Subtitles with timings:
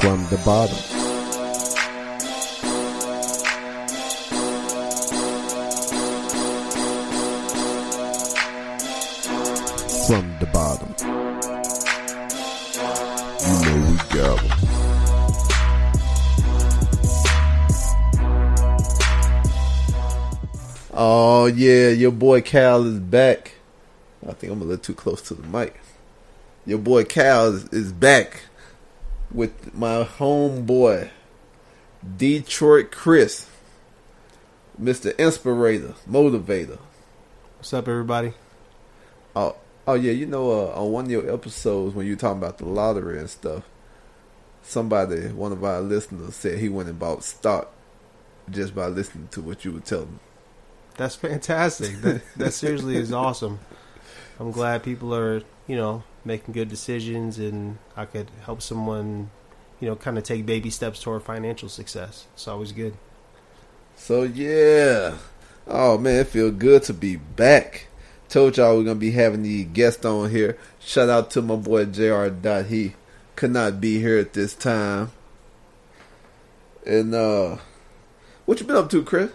[0.00, 0.76] From the bottom.
[10.06, 10.94] From the bottom.
[13.46, 14.50] You know we gather.
[20.92, 23.52] Oh yeah, your boy Cal is back.
[24.28, 25.80] I think I'm a little too close to the mic.
[26.66, 28.42] Your boy Cal is, is back
[29.32, 31.10] with my homeboy
[32.16, 33.48] Detroit Chris,
[34.80, 35.16] Mr.
[35.18, 36.78] Inspirator, Motivator.
[37.58, 38.32] What's up, everybody?
[39.36, 42.38] Oh, oh yeah, you know, uh, on one of your episodes when you were talking
[42.38, 43.64] about the lottery and stuff,
[44.62, 47.72] somebody, one of our listeners, said he went and bought stock
[48.48, 50.18] just by listening to what you were telling.
[50.96, 52.00] That's fantastic.
[52.00, 53.60] That that seriously is awesome.
[54.38, 59.30] I'm glad people are, you know, making good decisions and I could help someone,
[59.80, 62.26] you know, kind of take baby steps toward financial success.
[62.34, 62.94] It's always good.
[63.96, 65.16] So yeah,
[65.66, 67.88] oh man, it feels good to be back.
[68.28, 70.56] Told y'all we're gonna be having the guest on here.
[70.78, 72.28] Shout out to my boy Jr.
[72.28, 72.66] Dot.
[72.66, 72.94] He
[73.36, 75.10] could not be here at this time.
[76.86, 77.58] And uh,
[78.46, 79.30] what you been up to, Chris?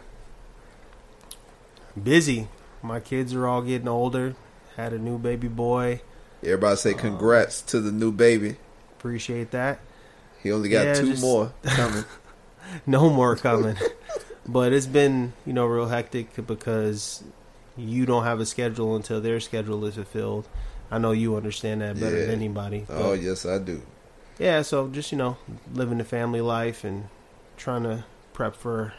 [2.02, 2.48] Busy.
[2.82, 4.36] My kids are all getting older.
[4.76, 6.02] Had a new baby boy.
[6.46, 8.56] Everybody say congrats to the new baby.
[8.98, 9.80] Appreciate that.
[10.42, 12.06] He only got Yeah, two just- more coming.
[12.88, 13.78] No more coming.
[14.48, 17.24] but it's been, you know, real hectic because
[17.78, 20.48] you don't have a schedule until their schedule is fulfilled.
[20.90, 22.26] I know you understand that better Yeah.
[22.26, 22.86] than anybody.
[22.90, 23.82] oh yes, I do.
[24.40, 25.38] Yeah, so just you know,
[25.74, 27.08] living the family life and
[27.56, 28.04] trying to
[28.34, 28.94] prep for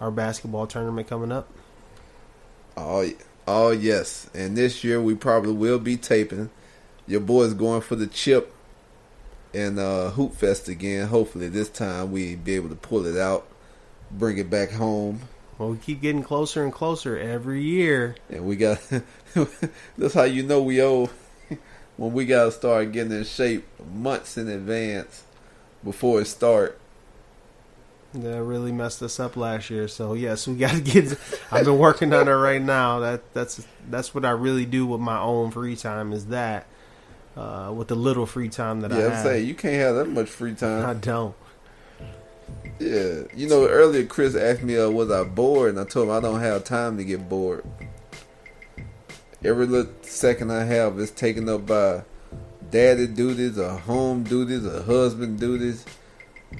[0.00, 1.48] our basketball tournament coming up.
[2.76, 3.08] Oh,
[3.46, 4.28] oh yes.
[4.34, 6.50] And this year we probably will be taping.
[7.06, 8.52] Your boy's going for the chip
[9.52, 11.08] and uh, Hoop Fest again.
[11.08, 13.46] Hopefully this time we be able to pull it out,
[14.10, 15.20] bring it back home,
[15.58, 18.16] Well, we keep getting closer and closer every year.
[18.30, 18.80] and we got.
[19.98, 21.10] that's how you know we owe.
[21.96, 25.24] when we gotta start getting in shape months in advance
[25.84, 26.78] before it start.
[28.14, 29.88] That really messed us up last year.
[29.88, 31.18] So yes, we got to get.
[31.50, 33.00] I've been working on it right now.
[33.00, 36.12] That that's that's what I really do with my own free time.
[36.12, 36.66] Is that
[37.36, 39.24] uh, with the little free time that I Yeah, I'm have.
[39.24, 40.84] saying you can't have that much free time.
[40.86, 41.34] I don't.
[42.78, 46.14] Yeah, you know, earlier Chris asked me, uh, "Was I bored?" And I told him
[46.14, 47.64] I don't have time to get bored.
[49.44, 52.02] Every little second I have is taken up by
[52.70, 55.84] daddy duties, or home duties, or husband duties.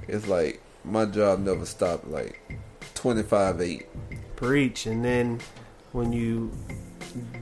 [0.07, 2.09] It's like my job never stopped.
[2.09, 2.41] Like
[2.95, 3.87] twenty five eight.
[4.37, 5.41] preach and then
[5.93, 6.51] when you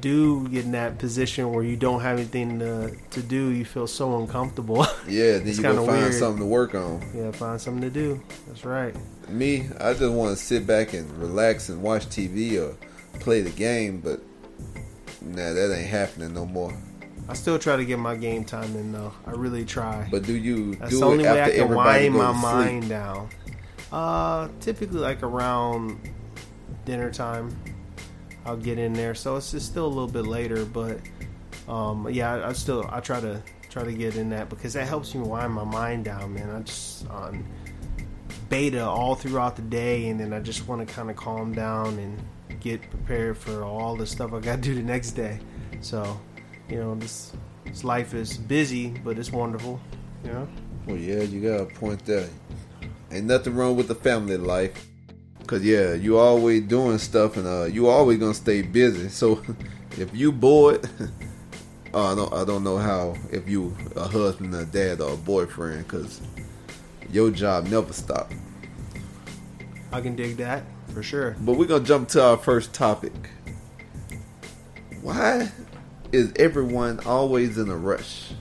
[0.00, 3.86] do get in that position where you don't have anything to, to do you feel
[3.86, 4.86] so uncomfortable.
[5.08, 6.14] Yeah, then you gotta find weird.
[6.14, 7.02] something to work on.
[7.14, 8.22] yeah find something to do.
[8.46, 8.94] That's right.
[9.28, 12.76] Me, I just want to sit back and relax and watch TV or
[13.18, 14.20] play the game, but
[15.20, 16.72] nah, that ain't happening no more.
[17.28, 19.12] i still try to get my game time in though.
[19.26, 20.06] I really try.
[20.10, 22.32] But do you that's do the only it way after i can wind go my
[22.32, 23.28] mind down.
[23.90, 25.98] Uh typically like around
[26.84, 27.54] dinner time
[28.44, 30.98] i'll get in there so it's just still a little bit later but
[31.68, 34.86] um yeah I, I still i try to try to get in that because that
[34.86, 37.44] helps me wind my mind down man i just on
[38.48, 41.98] beta all throughout the day and then i just want to kind of calm down
[41.98, 42.22] and
[42.60, 45.38] get prepared for all the stuff i got to do the next day
[45.80, 46.20] so
[46.68, 47.32] you know this
[47.64, 49.80] this life is busy but it's wonderful
[50.24, 50.46] you know
[50.86, 52.28] Well, yeah, you got a point there.
[53.12, 54.88] Ain't nothing wrong with the family life.
[55.46, 59.08] Cause yeah, you always doing stuff, and uh, you always gonna stay busy.
[59.08, 59.42] So
[59.98, 60.88] if you bored,
[61.92, 65.16] uh, I don't, I don't know how if you a husband, a dad, or a
[65.16, 66.20] boyfriend, cause
[67.10, 68.32] your job never stop.
[69.92, 70.62] i can dig that
[70.94, 73.12] for sure But we're gonna jump to our first topic.
[75.02, 75.50] Why
[76.12, 78.32] is everyone always in a rush?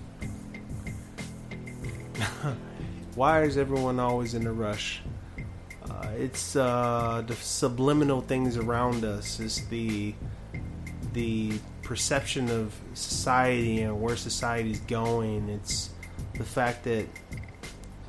[3.15, 5.01] why is everyone always in a rush
[5.89, 10.13] uh, it's uh, the subliminal things around us it's the
[11.13, 11.51] the
[11.81, 15.89] perception of society and where society's going it's
[16.35, 17.05] the fact that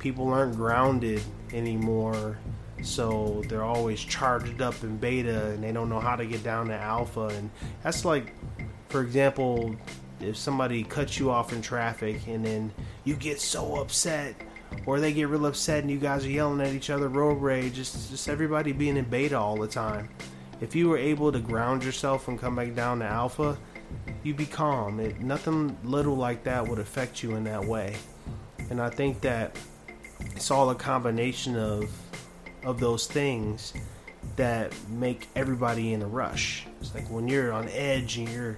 [0.03, 1.21] people aren't grounded
[1.53, 2.37] anymore,
[2.81, 6.67] so they're always charged up in beta and they don't know how to get down
[6.67, 7.27] to alpha.
[7.27, 7.49] And
[7.83, 8.33] that's like,
[8.89, 9.75] for example,
[10.19, 12.73] if somebody cuts you off in traffic and then
[13.05, 14.35] you get so upset
[14.85, 17.73] or they get real upset and you guys are yelling at each other, road rage,
[17.73, 20.09] just, just everybody being in beta all the time.
[20.61, 23.57] If you were able to ground yourself and come back down to alpha,
[24.23, 24.99] you'd be calm.
[24.99, 27.95] It, nothing little like that would affect you in that way.
[28.69, 29.57] And I think that
[30.35, 31.89] it's all a combination of
[32.63, 33.73] of those things
[34.37, 36.65] that make everybody in a rush.
[36.79, 38.57] It's like when you're on edge and you're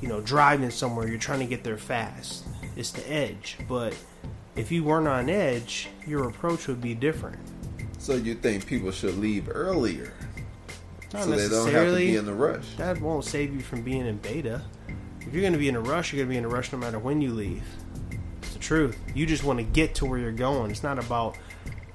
[0.00, 2.46] you know driving somewhere, you're trying to get there fast.
[2.74, 3.96] It's the edge, but
[4.56, 7.38] if you weren't on edge, your approach would be different.
[7.98, 10.12] So you think people should leave earlier
[11.12, 12.74] Not so they don't have to be in the rush?
[12.76, 14.62] That won't save you from being in beta.
[15.20, 16.72] If you're going to be in a rush, you're going to be in a rush
[16.72, 17.62] no matter when you leave.
[18.42, 18.98] It's the truth.
[19.14, 20.72] You just want to get to where you're going.
[20.72, 21.38] It's not about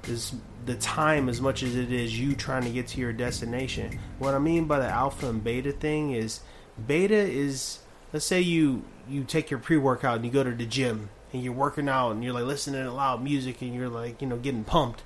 [0.02, 0.34] this,
[0.64, 4.00] the time as much as it is you trying to get to your destination.
[4.18, 6.40] What I mean by the alpha and beta thing is
[6.86, 7.80] beta is
[8.12, 11.52] let's say you you take your pre-workout and you go to the gym and you're
[11.52, 14.64] working out and you're like listening to loud music and you're like, you know, getting
[14.64, 15.02] pumped.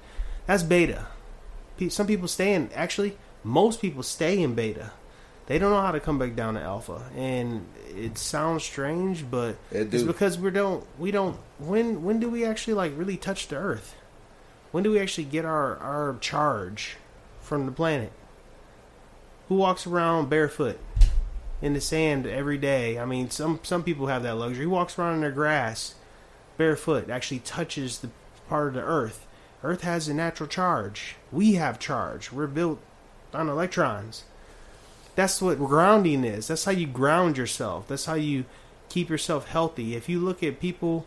[0.47, 1.07] That's beta.
[1.89, 4.93] Some people stay in actually most people stay in beta.
[5.47, 7.11] They don't know how to come back down to alpha.
[7.17, 12.29] And it sounds strange but It it's because we don't we don't when when do
[12.29, 13.97] we actually like really touch the earth?
[14.71, 16.97] When do we actually get our our charge
[17.41, 18.13] from the planet?
[19.49, 20.79] Who walks around barefoot
[21.61, 22.99] in the sand every day?
[22.99, 24.65] I mean some some people have that luxury.
[24.65, 25.97] Who walks around in their grass
[26.57, 28.11] barefoot actually touches the
[28.49, 29.27] part of the earth
[29.63, 32.79] earth has a natural charge we have charge we're built
[33.33, 34.25] on electrons
[35.15, 36.49] that's what grounding is.
[36.49, 37.89] That's how you ground yourself.
[37.89, 38.45] That's how you
[38.89, 39.95] keep yourself healthy.
[39.95, 41.07] If you look at people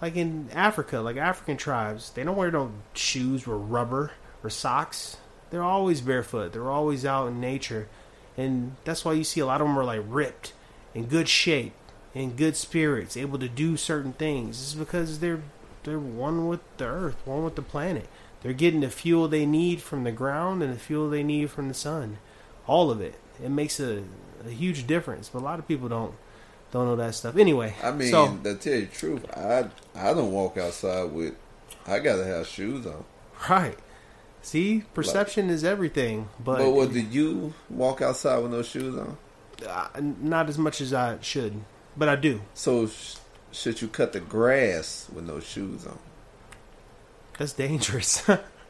[0.00, 4.12] like in Africa, like African tribes, they don't wear no shoes or rubber
[4.42, 5.18] or socks.
[5.50, 6.52] They're always barefoot.
[6.52, 7.88] They're always out in nature.
[8.36, 10.52] And that's why you see a lot of them are like ripped,
[10.94, 11.72] in good shape,
[12.14, 14.60] in good spirits, able to do certain things.
[14.60, 15.42] Is because they're
[15.84, 18.08] they're one with the earth, one with the planet.
[18.42, 21.68] They're getting the fuel they need from the ground and the fuel they need from
[21.68, 22.18] the sun
[22.68, 23.14] all of it.
[23.42, 24.04] It makes a,
[24.46, 26.14] a huge difference, but a lot of people don't
[26.70, 27.36] don't know that stuff.
[27.36, 31.34] Anyway, I mean, so to tell you the truth, I I don't walk outside with.
[31.86, 33.04] I gotta have shoes on.
[33.48, 33.76] right.
[34.40, 39.16] See, perception is everything, but, But what did you walk outside with no shoes on?
[39.68, 41.64] uh, not as much as I should,
[41.98, 42.40] but I do.
[42.54, 43.16] So sh-
[43.52, 45.98] should you cut the grass with no shoes on?
[47.38, 48.22] That's dangerous.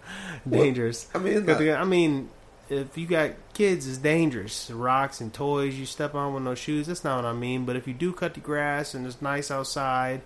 [0.49, 1.09] dangerous.
[1.15, 2.31] I mean, not- I mean,
[2.71, 4.71] if you got kids, it's dangerous.
[4.71, 6.87] Rocks and toys you step on with no shoes.
[6.87, 7.65] That's not what I mean.
[7.65, 10.21] But if you do cut the grass and it's nice outside,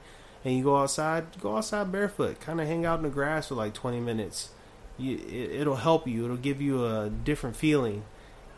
[0.45, 2.41] and you go outside, go outside barefoot.
[2.41, 4.51] Kind of hang out in the grass for like twenty minutes.
[4.99, 6.25] You, it, it'll help you.
[6.25, 8.03] It'll give you a different feeling.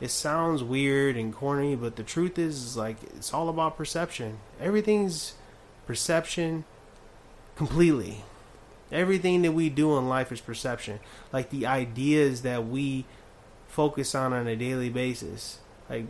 [0.04, 4.36] It sounds weird and corny, but the truth is, is like it's all about perception.
[4.60, 5.32] Everything's
[5.86, 6.64] perception
[7.56, 8.22] completely.
[8.92, 11.00] Everything that we do in life is perception.
[11.32, 13.06] Like the ideas that we
[13.66, 15.60] focus on on a daily basis.
[15.88, 16.04] Like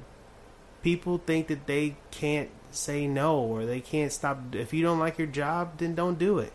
[0.82, 4.56] people think that they can't say no or they can't stop.
[4.56, 6.52] If you don't like your job, then don't do it.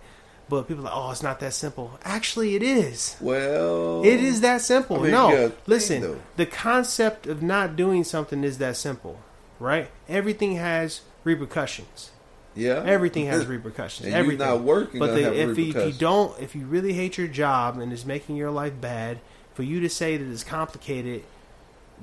[0.49, 1.99] But people are like, oh, it's not that simple.
[2.03, 3.15] Actually, it is.
[3.21, 4.97] Well, It is that simple.
[4.99, 6.19] I mean, no, listen.
[6.37, 9.19] The concept of not doing something is that simple,
[9.59, 9.89] right?
[10.07, 12.11] Everything has repercussions.
[12.55, 14.07] Yeah, Everything has repercussions.
[14.07, 14.45] And Everything.
[14.45, 17.77] not working but the, if, you, if you don't, if you really hate your job
[17.77, 19.19] and it's making your life bad,
[19.53, 21.23] for you to say that it's complicated,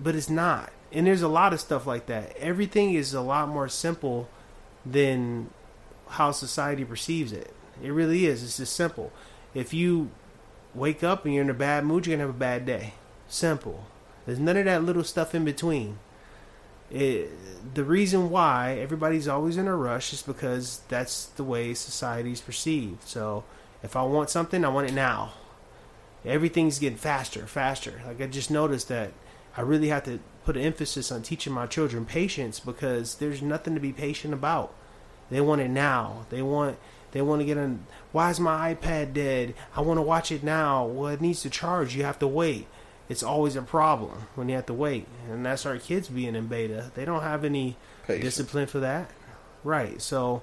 [0.01, 0.71] but it's not.
[0.93, 2.37] And there's a lot of stuff like that.
[2.37, 4.29] Everything is a lot more simple
[4.85, 5.51] than
[6.09, 7.53] how society perceives it.
[7.83, 8.43] It really is.
[8.43, 9.13] It's just simple.
[9.55, 10.11] If you
[10.75, 12.95] wake up and you're in a bad mood, you're gonna have a bad day.
[13.29, 13.87] Simple.
[14.25, 15.99] There's none of that little stuff in between.
[16.91, 22.41] It, the reason why everybody's always in a rush is because that's the way society's
[22.41, 23.03] perceived.
[23.03, 23.45] So
[23.83, 25.33] if I want something, I want it now.
[26.25, 28.03] Everything's getting faster, faster.
[28.07, 29.13] Like I just noticed that
[29.57, 33.75] I really have to put an emphasis on teaching my children patience because there's nothing
[33.75, 34.73] to be patient about.
[35.31, 36.27] They want it now.
[36.31, 36.79] They want
[37.17, 37.87] they want to get on.
[38.13, 39.55] Why is my iPad dead?
[39.75, 40.85] I want to watch it now.
[40.85, 41.97] Well, it needs to charge.
[41.97, 42.67] You have to wait.
[43.09, 46.47] It's always a problem when you have to wait, and that's our kids being in
[46.47, 46.91] beta.
[46.95, 49.11] They don't have any discipline for that,
[49.65, 50.03] right?
[50.03, 50.43] So,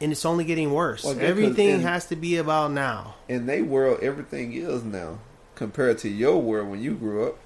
[0.00, 1.02] and it's only getting worse.
[1.02, 3.14] Well, Everything in- has to be about now.
[3.28, 5.18] in their world, everything is now
[5.56, 7.38] compared to your world when you grew up.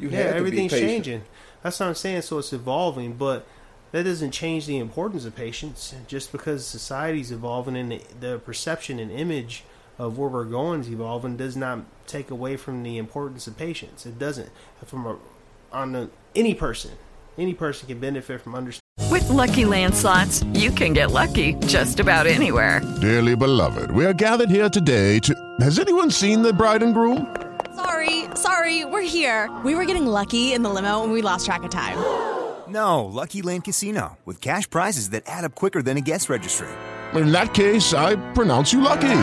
[0.00, 0.82] You yeah, had to everything's be patient.
[0.82, 1.22] Yeah, everything's changing.
[1.62, 2.22] That's what I'm saying.
[2.22, 3.46] So it's evolving, but
[3.92, 5.94] that doesn't change the importance of patience.
[6.06, 9.64] Just because society's evolving and the, the perception and image
[9.98, 14.06] of where we're going is evolving does not take away from the importance of patience.
[14.06, 14.50] It doesn't.
[14.84, 15.16] From a,
[15.72, 16.92] on a, any person,
[17.36, 18.82] any person can benefit from understanding.
[19.10, 22.80] With Lucky Land slots, you can get lucky just about anywhere.
[23.00, 25.34] Dearly beloved, we are gathered here today to.
[25.60, 27.34] Has anyone seen the bride and groom?
[27.74, 29.50] Sorry, sorry, we're here.
[29.64, 32.37] We were getting lucky in the limo and we lost track of time.
[32.68, 36.68] No, Lucky Land Casino, with cash prizes that add up quicker than a guest registry.
[37.14, 39.20] In that case, I pronounce you lucky.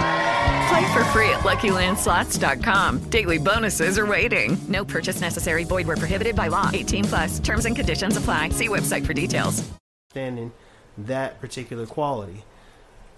[0.67, 3.09] Play for free at LuckyLandSlots.com.
[3.09, 4.57] Daily bonuses are waiting.
[4.67, 5.63] No purchase necessary.
[5.63, 6.71] Void where prohibited by law.
[6.73, 7.39] 18 plus.
[7.39, 8.49] Terms and conditions apply.
[8.49, 9.63] See website for details.
[10.15, 10.51] understanding
[10.97, 12.43] that particular quality.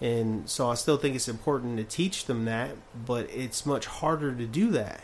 [0.02, 2.72] And so I still think it's important to teach them that,
[3.06, 5.02] but it's much harder to do that.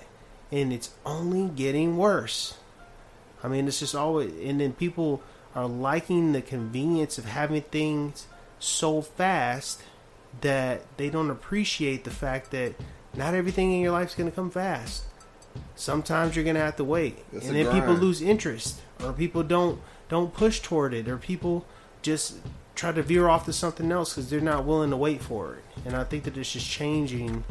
[0.51, 2.57] And it's only getting worse.
[3.43, 5.21] I mean, it's just always, and then people
[5.53, 8.27] are liking the convenience of having things
[8.59, 9.83] so fast
[10.41, 12.73] that they don't appreciate the fact that
[13.13, 15.03] not everything in your life is going to come fast.
[15.75, 19.43] Sometimes you're going to have to wait, It's and then people lose interest, or people
[19.43, 21.65] don't don't push toward it, or people
[22.01, 22.37] just
[22.75, 25.63] try to veer off to something else because they're not willing to wait for it.
[25.85, 27.43] And I think that it's just changing,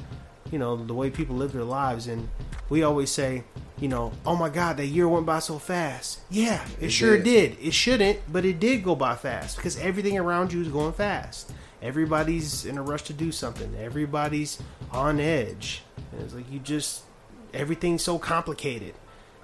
[0.51, 2.07] you know, the way people live their lives.
[2.07, 2.29] And
[2.69, 3.45] we always say,
[3.83, 6.21] you know, oh my God, that year went by so fast.
[6.31, 7.25] Yeah, it, It sure did.
[7.57, 7.67] did.
[7.67, 11.53] It shouldn't, but it did go by fast because everything around you is going fast.
[11.83, 13.75] Everybody's in a rush to do something.
[13.77, 14.63] Everybody's
[14.93, 15.83] on edge.
[16.13, 17.03] And it's like you just
[17.53, 18.95] everything's so complicated.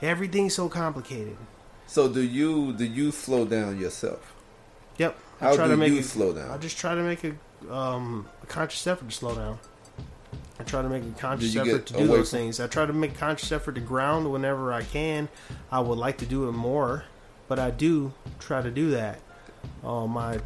[0.01, 1.37] Everything's so complicated.
[1.89, 4.37] So do you do you slow down yourself?
[4.99, 5.19] Yep.
[5.41, 6.53] How do you slow down?
[6.53, 7.35] I just try to make a
[7.75, 9.59] um, a conscious effort to slow down.
[10.61, 12.59] I try to make a conscious effort get to do those things.
[12.61, 15.29] I try to make a conscious effort to ground whenever I can.
[15.71, 17.05] I would like to do it more,
[17.47, 19.21] but I do try to do that.
[19.85, 20.41] Um, I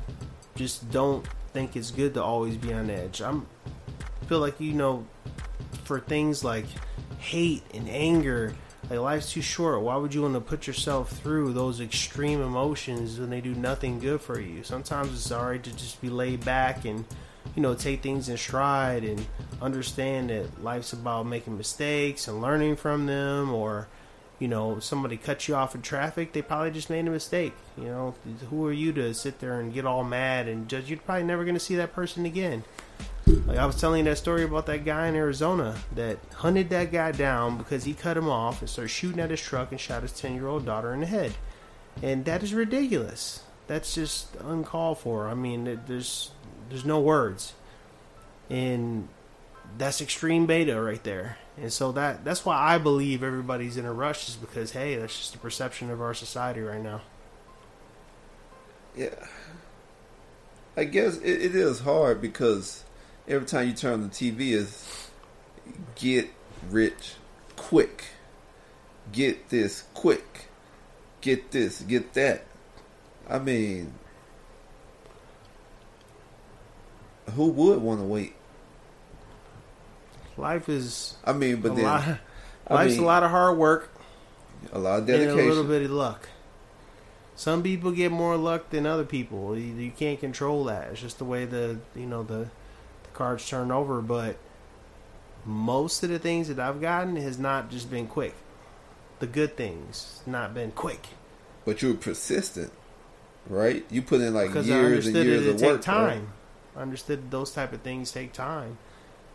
[0.54, 3.22] just don't think it's good to always be on edge.
[3.22, 3.46] I'm
[4.32, 5.06] feel like you know,
[5.84, 6.64] for things like
[7.18, 8.54] hate and anger,
[8.88, 9.82] like life's too short.
[9.82, 13.98] Why would you want to put yourself through those extreme emotions when they do nothing
[13.98, 14.62] good for you?
[14.62, 17.04] Sometimes it's alright to just be laid back and
[17.54, 19.26] you know take things in stride and
[19.60, 23.88] understand that life's about making mistakes and learning from them or
[24.38, 27.84] you know somebody cut you off in traffic they probably just made a mistake you
[27.84, 28.14] know
[28.50, 31.44] who are you to sit there and get all mad and judge you're probably never
[31.44, 32.64] going to see that person again
[33.26, 37.12] like I was telling that story about that guy in Arizona that hunted that guy
[37.12, 40.12] down because he cut him off and started shooting at his truck and shot his
[40.12, 41.34] 10 year old daughter in the head.
[42.02, 43.44] And that is ridiculous.
[43.68, 45.28] That's just uncalled for.
[45.28, 46.32] I mean, there's
[46.68, 47.54] there's no words.
[48.50, 49.08] And
[49.78, 51.38] that's extreme beta right there.
[51.56, 55.16] And so that that's why I believe everybody's in a rush is because hey, that's
[55.16, 57.02] just the perception of our society right now.
[58.96, 59.26] Yeah.
[60.76, 62.84] I guess it, it is hard because
[63.28, 65.10] every time you turn on the TV is
[65.96, 66.30] get
[66.70, 67.14] rich
[67.56, 68.04] quick.
[69.12, 70.46] Get this quick.
[71.20, 72.44] Get this, get that.
[73.28, 73.94] I mean,
[77.30, 78.34] who would want to wait?
[80.36, 82.18] Life is I mean, but a then lot,
[82.68, 83.90] life's mean, a lot of hard work.
[84.72, 86.28] a lot of and a little bit of luck.
[87.34, 89.56] Some people get more luck than other people.
[89.56, 90.90] You, you can't control that.
[90.92, 92.48] It's just the way the you know the
[93.02, 94.00] the cards turn over.
[94.00, 94.36] But
[95.44, 98.34] most of the things that I've gotten has not just been quick.
[99.18, 101.06] The good things not been quick
[101.64, 102.72] But you were persistent,
[103.48, 103.84] right?
[103.90, 105.82] You put in like because years and years it of take work.
[105.82, 106.04] time.
[106.06, 106.28] right?
[106.76, 108.78] Understood those type of things take time,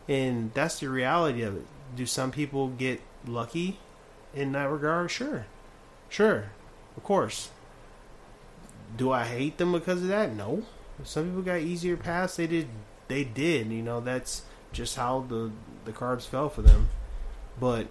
[0.07, 1.65] and that's the reality of it.
[1.95, 3.79] Do some people get lucky
[4.33, 5.11] in that regard?
[5.11, 5.45] Sure,
[6.09, 6.51] sure,
[6.95, 7.49] of course.
[8.95, 10.33] Do I hate them because of that?
[10.33, 10.63] No.
[11.03, 12.37] Some people got easier paths.
[12.37, 12.69] They did.
[13.07, 13.67] They did.
[13.67, 14.41] You know, that's
[14.71, 15.51] just how the
[15.85, 16.89] the cards fell for them.
[17.59, 17.87] But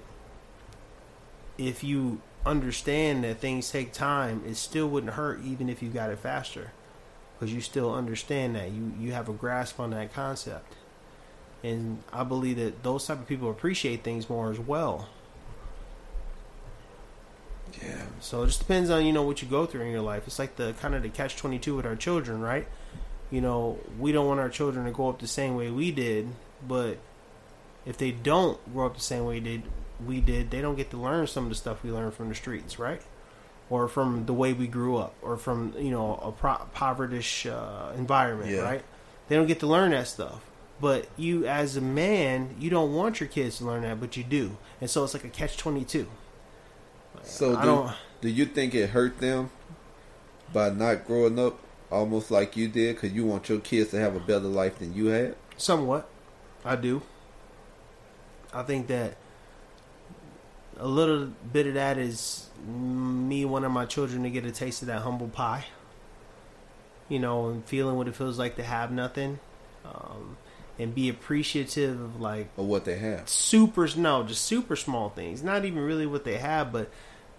[1.57, 6.11] if you understand that things take time, it still wouldn't hurt even if you got
[6.11, 6.73] it faster
[7.39, 8.71] because you still understand that.
[8.71, 10.75] You you have a grasp on that concept.
[11.63, 15.09] And i believe that those type of people appreciate things more as well.
[17.83, 18.03] Yeah.
[18.21, 20.25] so it just depends on you know what you go through in your life.
[20.27, 22.67] It's like the kind of the catch 22 with our children right?
[23.31, 26.29] You know we don't want our children to grow up the same way we did
[26.67, 26.99] but
[27.85, 29.63] if they don't grow up the same way did
[30.05, 32.35] we did they don't get to learn some of the stuff we learned from the
[32.35, 33.03] streets right
[33.71, 37.93] or from the way we grew up or from you know a pro- povertish uh,
[37.97, 38.61] environment Yeah.
[38.63, 38.85] right
[39.29, 40.41] they don't get to learn that stuff
[40.81, 44.23] but you as a man you don't want your kids to learn that but you
[44.25, 46.07] do and so it's like a catch 22
[47.23, 49.51] So I do, don't- do you think it hurt them
[50.53, 51.59] by not growing up
[51.91, 54.95] almost like you did because you want your kids to have a better life than
[54.95, 55.35] you had?
[55.57, 56.09] Somewhat,
[56.65, 57.03] I do.
[58.53, 59.17] I think that
[60.79, 64.89] a little bit of that is me wanting my children to get a taste of
[64.89, 65.65] that humble pie.
[67.09, 69.39] You know, and feeling what it feels like to have nothing,
[69.85, 70.37] um,
[70.77, 73.29] and be appreciative of like Or what they have.
[73.29, 75.43] super no, just super small things.
[75.43, 76.91] Not even really what they have, but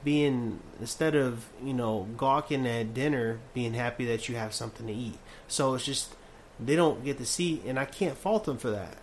[0.06, 4.94] being instead of you know gawking at dinner, being happy that you have something to
[4.94, 5.18] eat.
[5.50, 6.16] So it's just
[6.60, 8.96] they don't get to see, and I can't fault them for that.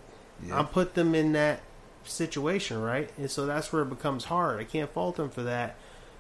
[0.43, 0.61] Yeah.
[0.61, 1.61] I put them in that
[2.05, 3.11] situation, right?
[3.17, 4.61] And so that's where it becomes hard.
[4.61, 5.77] I can't fault them for that,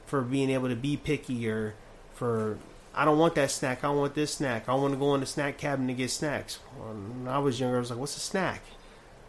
[0.06, 1.74] for being able to be picky or
[2.14, 2.58] for
[2.94, 3.82] I don't want that snack.
[3.82, 4.68] I want this snack.
[4.68, 6.56] I want to go in the snack cabin to get snacks.
[6.78, 8.62] When I was younger, I was like, "What's a snack?"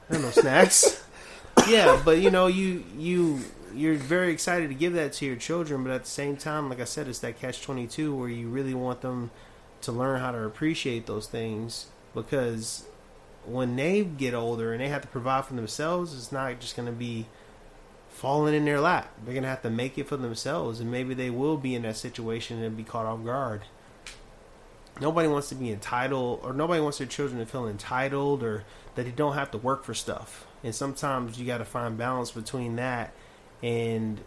[0.09, 1.03] I don't know snacks.
[1.67, 3.39] yeah, but you know, you you
[3.74, 6.79] you're very excited to give that to your children, but at the same time, like
[6.79, 9.31] I said, it's that catch twenty two where you really want them
[9.81, 12.85] to learn how to appreciate those things because
[13.48, 16.88] when they get older and they have to provide for themselves, it's not just going
[16.88, 17.28] to be
[18.10, 19.12] falling in their lap.
[19.24, 21.84] They're going to have to make it for themselves, and maybe they will be in
[21.84, 23.64] that situation and be caught off guard.
[25.02, 28.64] Nobody wants to be entitled, or nobody wants their children to feel entitled, or
[28.96, 30.48] that they don't have to work for stuff.
[30.64, 33.14] And sometimes you got to find balance between that
[33.62, 34.22] and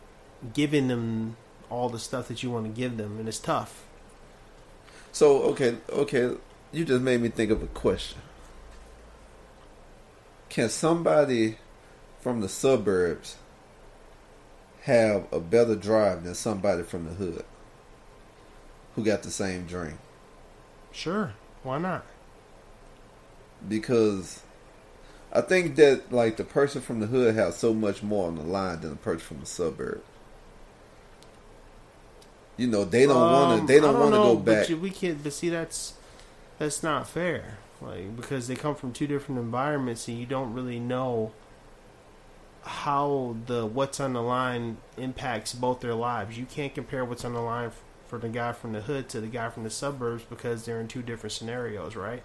[0.52, 1.36] giving them
[1.70, 3.84] all the stuff that you want to give them, and it's tough.
[5.12, 6.36] So okay, okay,
[6.72, 8.18] you just made me think of a question.
[10.48, 11.58] Can somebody
[12.20, 13.36] from the suburbs
[14.82, 17.44] have a better drive than somebody from the hood
[18.94, 19.98] who got the same dream?
[20.90, 22.04] Sure, why not?
[23.68, 24.42] Because
[25.32, 28.42] I think that like the person from the hood has so much more on the
[28.42, 30.02] line than the person from the suburb.
[32.56, 33.66] You know, they don't want Um, to.
[33.66, 34.68] They I don't want to go back.
[34.68, 35.22] But we can't.
[35.22, 35.94] But see, that's
[36.58, 37.58] that's not fair.
[37.80, 41.32] Like because they come from two different environments, and you don't really know
[42.62, 46.38] how the what's on the line impacts both their lives.
[46.38, 47.70] You can't compare what's on the line
[48.06, 50.88] for the guy from the hood to the guy from the suburbs because they're in
[50.88, 52.22] two different scenarios, right?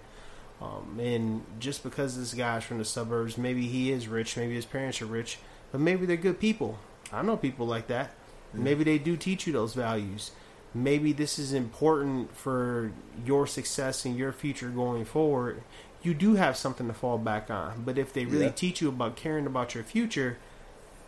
[0.60, 4.64] Um, and just because this guy's from the suburbs, maybe he is rich, maybe his
[4.64, 5.38] parents are rich,
[5.72, 6.78] but maybe they're good people.
[7.12, 8.12] I know people like that.
[8.52, 10.30] Maybe they do teach you those values.
[10.74, 12.90] Maybe this is important for
[13.24, 15.62] your success and your future going forward.
[16.02, 17.82] You do have something to fall back on.
[17.84, 18.50] But if they really Yeah.
[18.52, 20.36] teach you about caring about your future,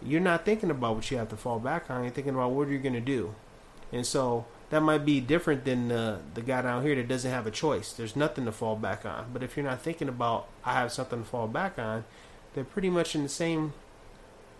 [0.02, 2.02] you're not thinking about what you have to fall back on.
[2.04, 3.34] You're thinking about what you're going to do.
[3.92, 7.46] And so that might be different than the, the guy down here that doesn't have
[7.46, 7.92] a choice.
[7.92, 9.26] There's nothing to fall back on.
[9.32, 12.04] But if you're not thinking about, I have something to fall back on,
[12.54, 13.72] they're pretty much in the same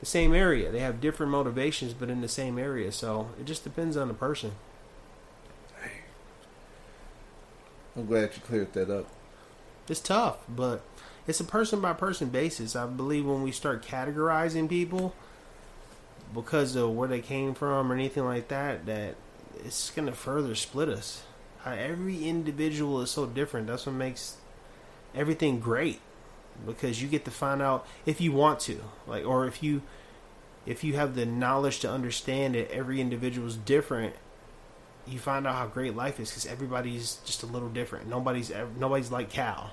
[0.01, 0.71] the same area.
[0.71, 2.92] They have different motivations, but in the same area.
[2.92, 4.53] So it just depends on the person.
[7.97, 9.07] I'm glad you cleared that up.
[9.89, 10.83] It's tough, but
[11.27, 12.77] it's a person by person basis.
[12.77, 15.15] I believe when we start categorizing people
[16.35, 19.15] because of where they came from or anything like that, that
[19.65, 21.23] it's going to further split us.
[21.65, 23.67] Every individual is so different.
[23.67, 24.37] That's what makes
[25.15, 26.01] everything great
[26.65, 29.83] because you get to find out if you want to, like, or if you
[30.65, 34.15] if you have the knowledge to understand that every individual is different
[35.07, 38.09] you find out how great life is because everybody's just a little different.
[38.09, 39.71] Nobody's nobody's like Cal.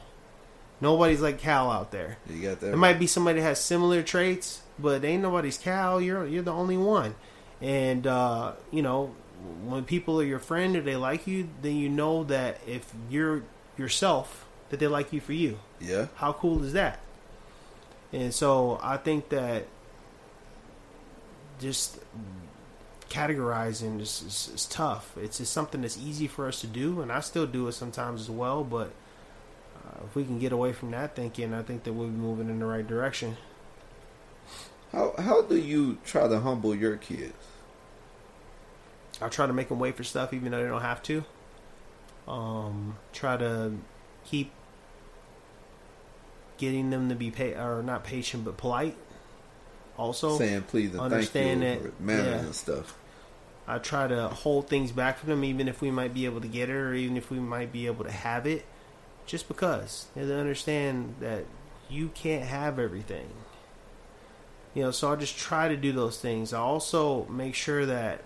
[0.81, 2.17] Nobody's like Cal out there.
[2.29, 2.67] You got that.
[2.67, 6.01] There might be somebody that has similar traits, but ain't nobody's Cal.
[6.01, 7.15] You're you're the only one.
[7.61, 9.15] And uh, you know,
[9.65, 13.43] when people are your friend or they like you, then you know that if you're
[13.77, 15.59] yourself, that they like you for you.
[15.79, 16.07] Yeah.
[16.15, 16.99] How cool is that?
[18.11, 19.65] And so I think that
[21.59, 21.97] just
[23.13, 25.15] categorizing is, is, is tough.
[25.17, 28.21] It's just something that's easy for us to do, and I still do it sometimes
[28.21, 28.63] as well.
[28.63, 28.91] But
[29.77, 32.49] uh, if we can get away from that thinking, I think that we'll be moving
[32.49, 33.37] in the right direction.
[34.91, 37.33] How how do you try to humble your kids?
[39.21, 41.23] I try to make them wait for stuff even though they don't have to.
[42.27, 43.73] Um, try to
[44.25, 44.51] keep
[46.57, 48.95] getting them to be pa- or not patient but polite.
[49.97, 52.39] Also, Saying please and understand thank you, that- manners yeah.
[52.39, 52.97] and stuff.
[53.67, 56.47] I try to hold things back from them, even if we might be able to
[56.47, 58.65] get it, or even if we might be able to have it,
[59.25, 61.45] just because they understand that
[61.89, 63.29] you can't have everything.
[64.73, 66.51] You know, so I just try to do those things.
[66.51, 68.23] I also make sure that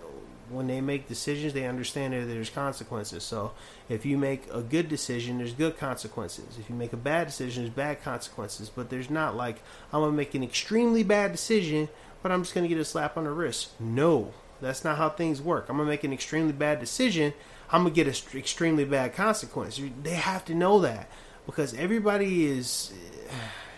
[0.50, 3.22] when they make decisions, they understand that there's consequences.
[3.22, 3.52] So
[3.88, 6.58] if you make a good decision, there's good consequences.
[6.58, 8.70] If you make a bad decision, there's bad consequences.
[8.74, 11.88] But there's not like I'm gonna make an extremely bad decision,
[12.22, 13.78] but I'm just gonna get a slap on the wrist.
[13.78, 15.66] No, that's not how things work.
[15.68, 17.32] I'm gonna make an extremely bad decision.
[17.70, 19.80] I'm gonna get an extremely bad consequence.
[20.02, 21.08] They have to know that
[21.46, 22.92] because everybody is
[23.28, 23.32] uh,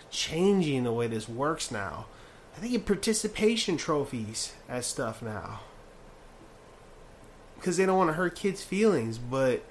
[0.09, 2.05] changing the way this works now.
[2.59, 5.61] they get participation trophies as stuff now
[7.61, 9.19] because they don't want to hurt kids' feelings.
[9.19, 9.63] But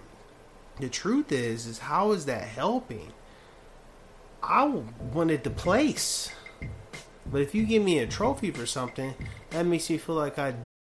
[0.78, 3.12] the truth is, is how is that helping?
[4.42, 4.64] I
[5.12, 6.30] wanted the place,
[7.30, 9.14] but if you give me a trophy for something,
[9.50, 10.54] that makes me feel like I.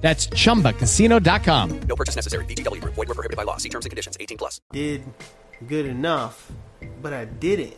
[0.00, 1.80] That's chumbacasino.com.
[1.82, 2.44] No purchase necessary.
[2.46, 2.94] VGW Group.
[2.94, 3.58] Void were prohibited by law.
[3.58, 4.16] See terms and conditions.
[4.18, 4.60] 18 plus.
[4.72, 5.02] did
[5.66, 6.50] good enough,
[7.02, 7.76] but I didn't.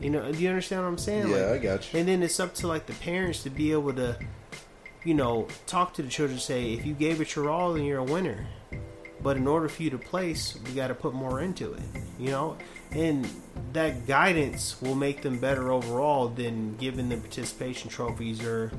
[0.00, 1.28] You know, do you understand what I'm saying?
[1.28, 1.98] Yeah, Like, I got you.
[1.98, 4.16] And then it's up to like the parents to be able to,
[5.04, 6.38] you know, talk to the children.
[6.38, 8.46] Say, if you gave it your all, then you're a winner.
[9.20, 11.82] But in order for you to place, we got to put more into it.
[12.20, 12.56] You know,
[12.92, 13.28] and
[13.72, 18.70] that guidance will make them better overall than giving them participation trophies or,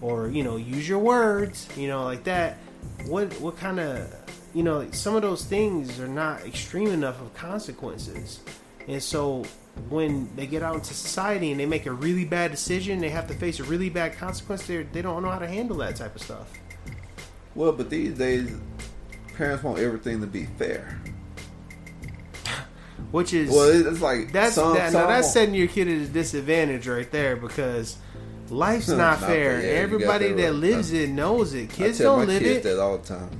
[0.00, 1.68] or you know, use your words.
[1.76, 2.56] You know, like that.
[3.06, 4.12] What what kind of
[4.54, 8.40] you know some of those things are not extreme enough of consequences,
[8.88, 9.44] and so
[9.88, 13.26] when they get out into society and they make a really bad decision, they have
[13.28, 14.66] to face a really bad consequence.
[14.66, 16.50] They they don't know how to handle that type of stuff.
[17.54, 18.50] Well, but these days,
[19.36, 20.98] parents want everything to be fair.
[23.10, 25.94] Which is Well, it's like that's some- that, some now that's setting your kid at
[26.02, 27.96] a disadvantage right there because
[28.50, 29.60] life's not, Not fair.
[29.60, 30.54] fair, yeah, Everybody that that right.
[30.54, 31.70] lives I- it knows it.
[31.70, 32.62] Kids don't live kids it.
[32.68, 33.30] that all the time.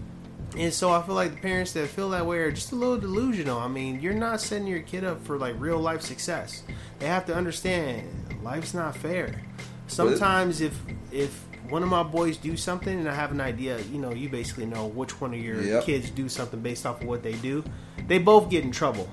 [0.56, 2.98] And so I feel like the parents that feel that way are just a little
[2.98, 3.58] delusional.
[3.60, 6.64] I mean, you're not setting your kid up for like real life success.
[6.98, 8.08] They have to understand
[8.42, 9.42] life's not fair.
[9.86, 10.78] Sometimes if
[11.12, 14.28] if one of my boys do something and I have an idea, you know, you
[14.28, 15.84] basically know which one of your Yep.
[15.84, 17.62] kids do something based off of what they do.
[18.08, 19.08] They both get in trouble.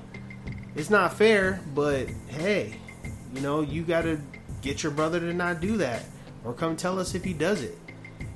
[0.76, 2.78] It's not fair, but hey,
[3.34, 4.20] you know, you got to
[4.68, 6.04] get your brother to not do that
[6.44, 7.78] or come tell us if he does it.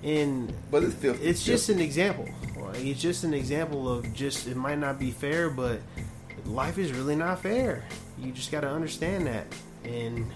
[0.04, 2.28] And But it's 50 it's just an example.
[2.60, 5.80] Like, it's just an example of just it might not be fair, but
[6.46, 7.86] life is really not fair.
[8.18, 9.46] You just got to understand that.
[9.84, 10.32] And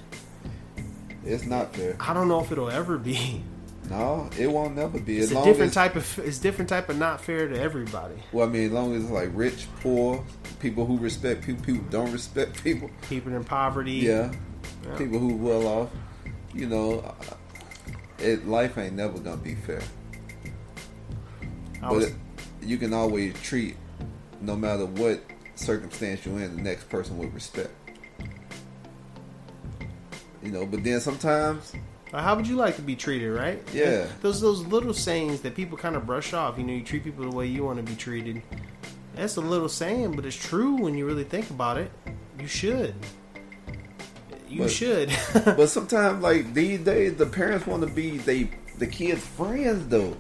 [1.24, 1.96] It's not fair.
[2.00, 3.44] I don't know if it'll ever be.
[3.90, 5.20] No, it won't never be.
[5.20, 8.16] It's As a different as, type of it's different type of not fair to everybody.
[8.32, 10.26] Well, I mean, as long as it's like rich, poor,
[10.60, 12.90] people who respect people, people who don't respect people.
[13.10, 13.94] People in poverty.
[13.94, 14.32] Yeah,
[14.86, 14.98] Yeah.
[14.98, 15.90] people who well off.
[16.54, 17.16] You know,
[18.20, 19.82] it life ain't never gonna be fair.
[21.82, 22.16] I But was- it,
[22.62, 23.76] you can always treat,
[24.42, 25.22] no matter what
[25.56, 27.72] circumstance you're in, the next person with respect.
[30.44, 31.74] You know, but then sometimes,
[32.12, 33.62] How would you like to be treated, right?
[33.74, 34.06] Yeah.
[34.22, 36.58] Those those little sayings that people kind of brush off.
[36.58, 38.42] You know, you treat people the way you want to be treated.
[39.16, 41.92] That's a little saying, but it's true when you really think about it.
[42.40, 42.94] You should.
[44.50, 45.10] You But- should.
[45.46, 50.16] but sometimes, like these days, the parents want to be they the kids' friends though.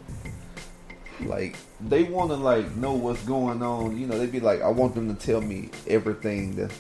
[1.22, 3.98] Like they want to like know what's going on.
[3.98, 6.78] You know, they'd be like, I want them to tell me everything that's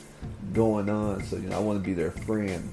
[0.53, 1.23] going on.
[1.25, 2.71] So you know, I want to be their friend,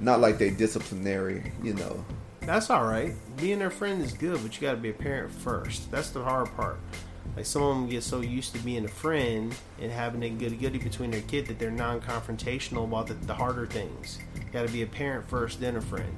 [0.00, 1.52] not like they disciplinary.
[1.62, 2.04] You know,
[2.40, 3.12] That's all right.
[3.36, 5.90] Being their friend is good, but you got to be a parent first.
[5.92, 6.80] That's the hard part.
[7.34, 10.56] Like some of them get so used to being a friend and having a goody
[10.56, 14.18] goody between their kid that they're non-confrontational about the, the harder things.
[14.52, 16.16] Got to be a parent first, then a friend.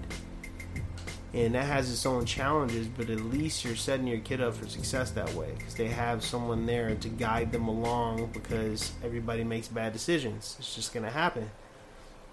[1.34, 4.66] And that has its own challenges, but at least you're setting your kid up for
[4.66, 8.30] success that way because they have someone there to guide them along.
[8.32, 11.50] Because everybody makes bad decisions; it's just going to happen.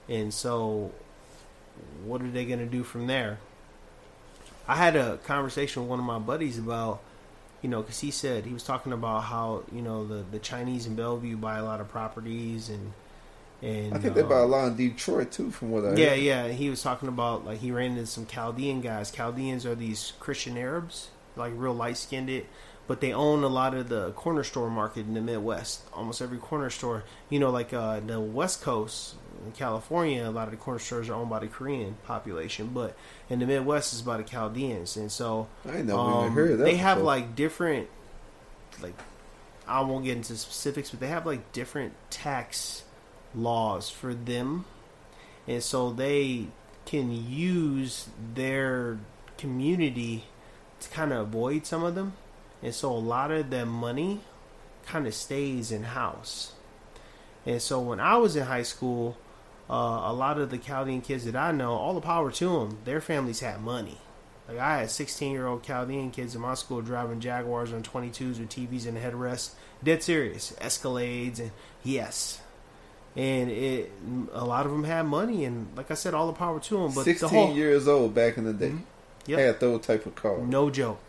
[0.07, 0.91] And so,
[2.05, 3.39] what are they going to do from there?
[4.67, 7.01] I had a conversation with one of my buddies about,
[7.65, 10.85] you know, because he said he was talking about how you know the the Chinese
[10.85, 12.93] in Bellevue buy a lot of properties and
[13.63, 16.09] and I think they uh, buy a lot in Detroit too, from what I yeah,
[16.09, 16.19] heard.
[16.19, 16.47] yeah.
[16.49, 19.09] He was talking about like he ran into some Chaldean guys.
[19.09, 22.45] Chaldeans are these Christian Arabs, like real light skinned it,
[22.85, 25.81] but they own a lot of the corner store market in the Midwest.
[25.91, 30.47] Almost every corner store, you know, like uh, the West Coast, in California, a lot
[30.47, 32.95] of the corner stores are owned by the Korean population, but
[33.29, 36.63] in the Midwest, it's by the Chaldeans, and so I know um, even heard that
[36.63, 37.05] they have before.
[37.05, 37.87] like different,
[38.81, 38.95] like
[39.67, 42.83] I won't get into specifics, but they have like different tax
[43.33, 44.65] laws for them,
[45.47, 46.47] and so they
[46.85, 48.99] can use their
[49.37, 50.25] community
[50.79, 52.13] to kind of avoid some of them,
[52.61, 54.21] and so a lot of their money
[54.85, 56.53] kind of stays in house.
[57.45, 59.17] And so when I was in high school,
[59.69, 59.73] uh,
[60.05, 63.01] a lot of the Chaldean kids that I know, all the power to them, their
[63.01, 63.97] families had money.
[64.47, 68.39] Like I had 16 year old Chaldean kids in my school driving Jaguars on 22s
[68.39, 69.51] with TVs and headrests.
[69.83, 70.53] Dead serious.
[70.61, 71.51] Escalades and
[71.83, 72.41] yes.
[73.15, 73.91] And it,
[74.33, 76.91] a lot of them had money, and like I said, all the power to them.
[76.93, 78.73] But Sixteen the whole, years old back in the day,
[79.27, 79.39] Yep.
[79.39, 80.43] had those type of cars.
[80.45, 80.99] no joke.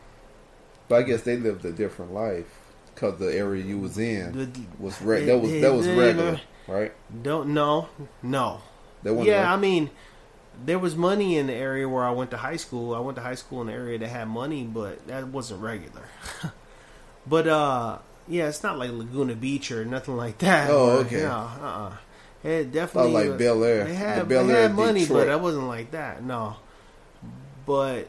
[0.89, 2.47] But I guess they lived a different life
[2.95, 6.93] because the area you was in The- was re- that was that was regular, right?
[7.23, 7.89] Don't know,
[8.23, 8.61] no.
[9.05, 9.91] Wasn't yeah, I mean,
[10.65, 12.95] there was money in the area where I went to high school.
[12.95, 16.03] I went to high school in the area that had money, but that wasn't regular.
[17.27, 20.71] but uh, yeah, it's not like Laguna Beach or nothing like that.
[20.71, 21.23] Oh, okay.
[21.23, 21.97] No, uh, uh
[22.43, 23.85] It definitely like was- Bel Air.
[23.85, 25.21] They The had, Bel they Air money, Detroit.
[25.21, 26.25] but that wasn't like that.
[26.25, 26.57] No,
[27.65, 28.09] but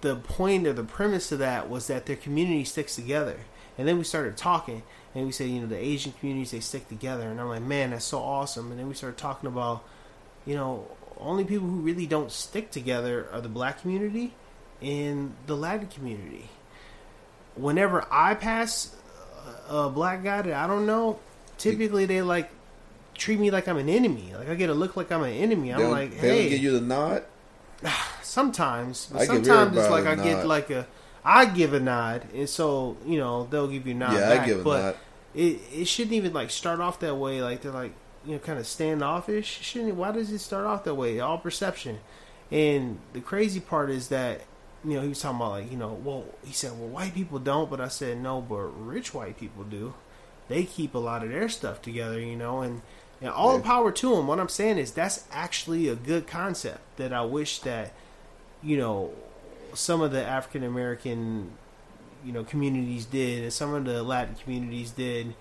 [0.00, 3.40] the point or the premise of that was that their community sticks together.
[3.76, 4.82] And then we started talking,
[5.14, 7.90] and we said, you know, the Asian communities they stick together, and I'm like, man,
[7.90, 8.70] that's so awesome.
[8.70, 9.84] And then we started talking about,
[10.44, 10.86] you know,
[11.18, 14.34] only people who really don't stick together are the black community
[14.82, 16.50] and the Latin community.
[17.54, 18.94] Whenever I pass
[19.68, 21.20] a black guy that I don't know,
[21.58, 22.50] typically they like
[23.14, 24.32] treat me like I'm an enemy.
[24.36, 25.72] Like I get a look like I'm an enemy.
[25.72, 27.24] I'm like, they don't give you the nod.
[28.22, 30.86] sometimes, but I sometimes it's like I get like a,
[31.24, 34.14] I give a nod, and so you know they'll give you a nod.
[34.14, 34.96] Yeah, I give a but nod.
[35.34, 37.40] It it shouldn't even like start off that way.
[37.40, 37.92] Like they're like
[38.26, 39.60] you know kind of standoffish.
[39.62, 39.96] Shouldn't it?
[39.96, 41.20] Why does it start off that way?
[41.20, 42.00] All perception.
[42.50, 44.42] And the crazy part is that
[44.84, 47.38] you know he was talking about like you know well he said well white people
[47.38, 49.94] don't, but I said no, but rich white people do.
[50.48, 52.82] They keep a lot of their stuff together, you know, and.
[53.20, 54.26] And all the power to them.
[54.26, 57.94] What I'm saying is that's actually a good concept that I wish that
[58.62, 59.12] you know
[59.74, 61.52] some of the African American
[62.24, 65.34] you know communities did and some of the Latin communities did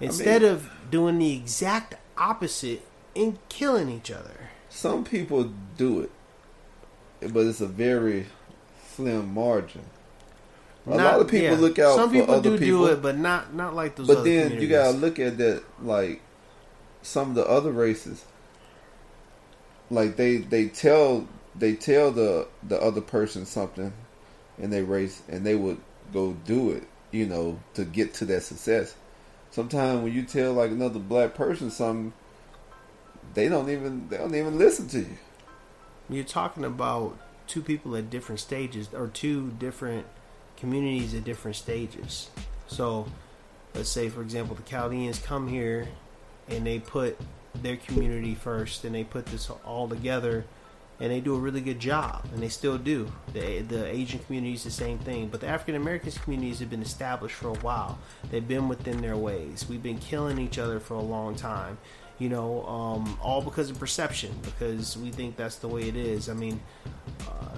[0.00, 2.82] instead mean- of doing the exact opposite
[3.14, 4.50] and killing each other.
[4.68, 6.10] Some people do it,
[7.32, 8.26] but it's a very
[8.88, 9.82] slim margin.
[10.86, 13.02] A Not- lot of people yeah, look out Some people other do people, do it,
[13.02, 14.06] but not not like those.
[14.06, 16.22] but then you gotta look at that like
[17.02, 18.24] some of the other races.
[19.90, 23.92] Like they they tell they tell the the other person something
[24.58, 25.78] and they race, and they would
[26.12, 28.94] go do it, you know, to get to that success.
[29.50, 32.12] Sometimes when you tell like another black person something,
[33.34, 35.18] they don't even they don't even listen to you.
[36.08, 40.06] You're talking about two people at different stages, or two different
[40.56, 42.30] communities at different stages.
[42.66, 43.06] So,
[43.74, 45.88] let's say, for example, the Chaldeans come here
[46.48, 47.18] and they put
[47.54, 50.44] their community first, and they put this all together,
[51.00, 53.10] and they do a really good job, and they still do.
[53.32, 56.82] The the Asian community is the same thing, but the African American communities have been
[56.82, 57.98] established for a while.
[58.30, 59.66] They've been within their ways.
[59.68, 61.78] We've been killing each other for a long time.
[62.18, 66.28] You know, um, all because of perception, because we think that's the way it is.
[66.28, 66.60] I mean,
[67.26, 67.56] uh,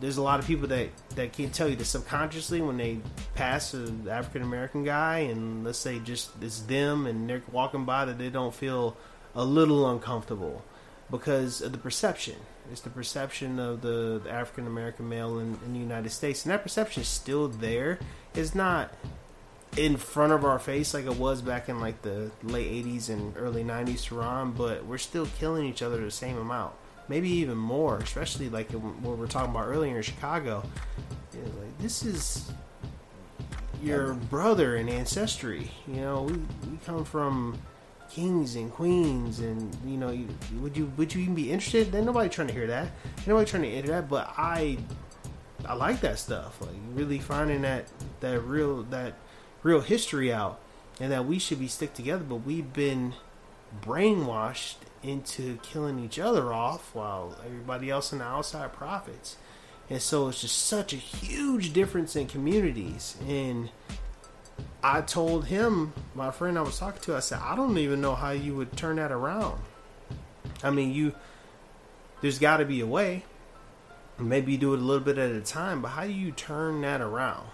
[0.00, 2.98] there's a lot of people that that can't tell you that subconsciously when they
[3.34, 8.04] pass an African American guy, and let's say just it's them, and they're walking by
[8.04, 8.98] that they don't feel
[9.34, 10.62] a little uncomfortable
[11.10, 12.36] because of the perception.
[12.70, 16.52] It's the perception of the, the African American male in, in the United States, and
[16.52, 17.98] that perception is still there.
[18.34, 18.92] It's not
[19.76, 23.36] in front of our face like it was back in like the late 80s and
[23.36, 26.74] early 90s Tehran, but we're still killing each other the same amount.
[27.08, 30.64] Maybe even more, especially like what we're talking about earlier in Chicago.
[31.34, 32.50] Like, this is
[33.82, 35.70] your brother in ancestry.
[35.86, 36.34] You know, we,
[36.70, 37.58] we come from
[38.14, 40.28] kings and queens, and you know, you,
[40.60, 41.90] would you would you even be interested?
[41.90, 42.88] then nobody trying to hear that.
[43.26, 44.08] Nobody trying to hear that.
[44.08, 44.78] But I,
[45.66, 46.60] I like that stuff.
[46.60, 47.86] Like really finding that
[48.20, 49.14] that real that
[49.62, 50.60] real history out,
[51.00, 52.22] and that we should be stick together.
[52.22, 53.14] But we've been
[53.82, 59.36] brainwashed into killing each other off while everybody else on the outside profits.
[59.90, 63.16] And so it's just such a huge difference in communities.
[63.28, 63.70] And
[64.84, 68.14] I told him, my friend I was talking to, I said, I don't even know
[68.14, 69.60] how you would turn that around.
[70.62, 71.14] I mean, you,
[72.20, 73.24] there's got to be a way.
[74.18, 76.82] Maybe you do it a little bit at a time, but how do you turn
[76.82, 77.46] that around?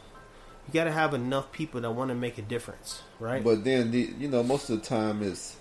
[0.71, 3.43] you got to have enough people that want to make a difference, right?
[3.43, 5.57] But then, the, you know, most of the time it's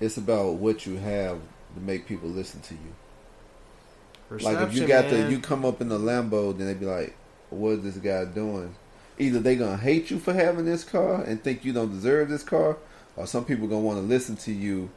[0.00, 1.40] it's about what you have
[1.74, 4.38] to make people listen to you.
[4.38, 5.26] like if you got man.
[5.26, 7.16] the you come up in the Lambo, then they'd be like,
[7.50, 8.76] "What is this guy doing?"
[9.18, 12.42] Either they're gonna hate you for having this car and think you don't deserve this
[12.42, 12.76] car,
[13.16, 14.90] or some people gonna want to listen to you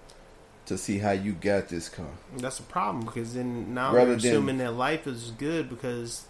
[0.66, 2.10] to see how you got this car.
[2.38, 6.26] That's a problem because then now Rather they're than- assuming that life is good because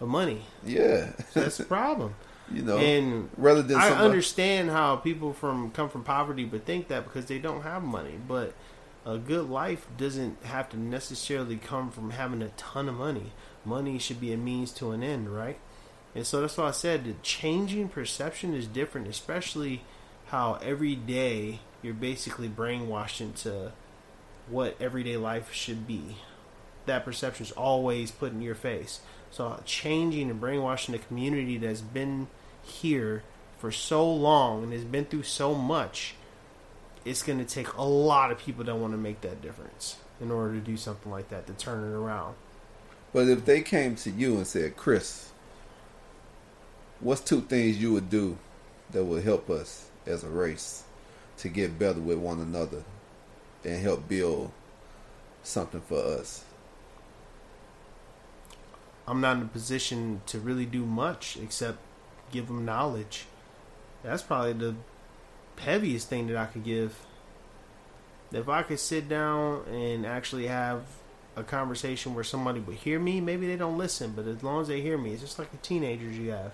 [0.00, 0.42] of money.
[0.64, 2.14] Yeah, So that's a problem.
[2.52, 2.76] you know.
[2.78, 7.04] and rather than I somebody- understand how people from come from poverty but think that
[7.04, 8.18] because they don't have money.
[8.28, 8.52] But
[9.06, 13.32] a good life doesn't have to necessarily come from having a ton of money.
[13.64, 15.58] Money should be a means to an end, right?
[16.14, 19.82] And so that's why I said that changing perception is different, especially
[20.26, 23.72] how every day you're basically brainwashed into
[24.48, 26.16] what everyday life should be.
[26.86, 29.00] That perception is always put in your face.
[29.30, 32.28] So changing and brainwashing a community that's been
[32.62, 33.22] here
[33.58, 36.14] for so long and has been through so much,
[37.04, 40.30] it's going to take a lot of people that want to make that difference in
[40.30, 42.34] order to do something like that to turn it around.
[43.12, 45.31] But if they came to you and said, "Chris,
[47.02, 48.38] what's two things you would do
[48.90, 50.84] that would help us as a race
[51.38, 52.84] to get better with one another
[53.64, 54.50] and help build
[55.42, 56.44] something for us?"
[59.06, 61.78] I'm not in a position to really do much except
[62.30, 63.26] give them knowledge.
[64.02, 64.76] That's probably the
[65.58, 67.04] heaviest thing that I could give.
[68.30, 70.84] If I could sit down and actually have
[71.36, 74.68] a conversation where somebody would hear me, maybe they don't listen, but as long as
[74.68, 76.52] they hear me, it's just like the teenagers you have.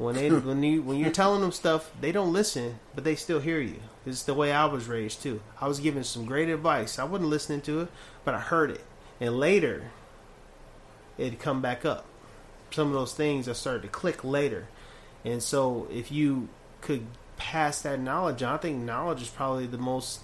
[0.00, 3.40] When they when you when you're telling them stuff, they don't listen, but they still
[3.40, 3.76] hear you.
[4.06, 5.42] It's the way I was raised too.
[5.60, 6.98] I was given some great advice.
[6.98, 7.88] I wasn't listening to it,
[8.24, 8.82] but I heard it,
[9.20, 9.90] and later
[11.18, 12.06] it'd come back up.
[12.70, 14.68] Some of those things I started to click later.
[15.22, 16.48] And so if you
[16.80, 20.20] could pass that knowledge on, I think knowledge is probably the most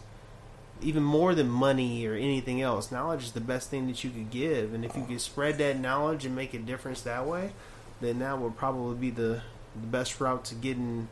[0.80, 2.90] even more than money or anything else.
[2.90, 4.72] Knowledge is the best thing that you could give.
[4.72, 7.52] And if you could spread that knowledge and make a difference that way,
[8.00, 9.42] then that would probably be the,
[9.80, 11.08] the best route to getting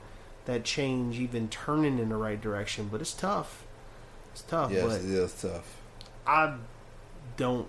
[0.46, 2.88] that change even turning in the right direction.
[2.90, 3.64] But it's tough.
[4.32, 4.70] It's tough.
[4.72, 5.76] yes, but it is tough.
[6.26, 6.54] I
[7.36, 7.68] don't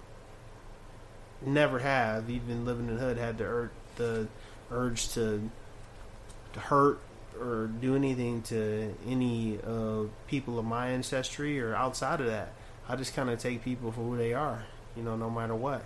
[1.45, 4.27] never have even living in the hood had the ur- the
[4.71, 5.49] urge to
[6.53, 6.99] to hurt
[7.39, 12.53] or do anything to any uh, people of my ancestry or outside of that.
[12.87, 14.63] I just kind of take people for who they are,
[14.95, 15.83] you know, no matter what.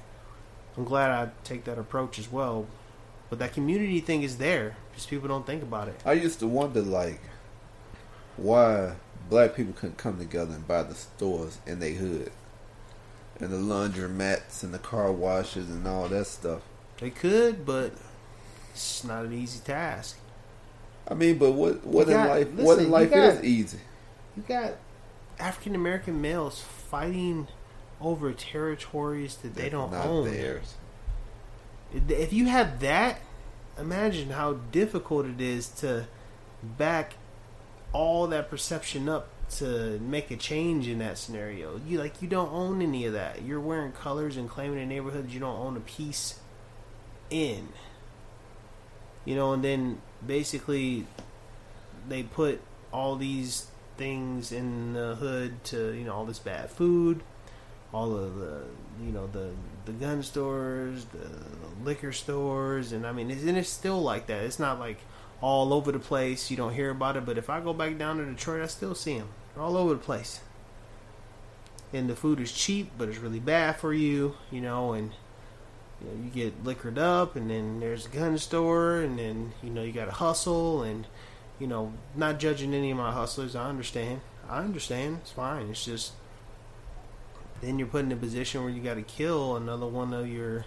[0.77, 2.67] I'm glad I take that approach as well.
[3.29, 5.97] But that community thing is there, just people don't think about it.
[6.05, 7.21] I used to wonder like
[8.35, 8.93] why
[9.29, 12.31] black people couldn't come together and buy the stores in their hood.
[13.39, 16.61] And the laundromats and the car washes and all that stuff.
[16.99, 17.93] They could, but
[18.73, 20.17] it's not an easy task.
[21.07, 23.79] I mean, but what what You in got- life what in life got- is easy?
[24.35, 24.73] You got
[25.39, 27.47] African American males fighting
[28.01, 30.25] over territories that they don't Not own.
[30.29, 30.75] theirs.
[32.09, 33.19] If you have that,
[33.79, 36.07] imagine how difficult it is to
[36.63, 37.13] back
[37.93, 41.79] all that perception up to make a change in that scenario.
[41.87, 43.41] You like you don't own any of that.
[43.41, 46.39] You're wearing colors and claiming a neighborhood you don't own a piece
[47.29, 47.69] in.
[49.25, 51.05] You know, and then basically
[52.07, 52.61] they put
[52.91, 57.21] all these things in the hood to you know all this bad food,
[57.93, 58.63] all of the
[59.03, 59.51] you know the
[59.85, 61.29] the gun stores, the,
[61.83, 64.43] liquor stores, and I mean, it's, and it's still like that.
[64.43, 64.97] It's not like
[65.41, 66.51] all over the place.
[66.51, 68.93] You don't hear about it, but if I go back down to Detroit, I still
[68.93, 70.41] see them They're all over the place.
[71.93, 75.11] And the food is cheap, but it's really bad for you, you know, and
[76.01, 79.69] you, know, you get liquored up, and then there's a gun store, and then you
[79.69, 81.07] know you got to hustle, and
[81.59, 83.55] you know, not judging any of my hustlers.
[83.55, 84.21] I understand.
[84.47, 85.19] I understand.
[85.21, 85.69] It's fine.
[85.69, 86.11] It's just
[87.61, 90.65] then you're put in a position where you got to kill another one of your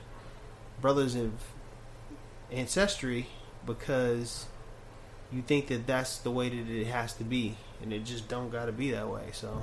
[0.80, 1.32] brothers of
[2.50, 3.26] ancestry
[3.64, 4.46] because
[5.32, 8.50] you think that that's the way that it has to be, and it just don't
[8.50, 9.24] got to be that way.
[9.32, 9.62] So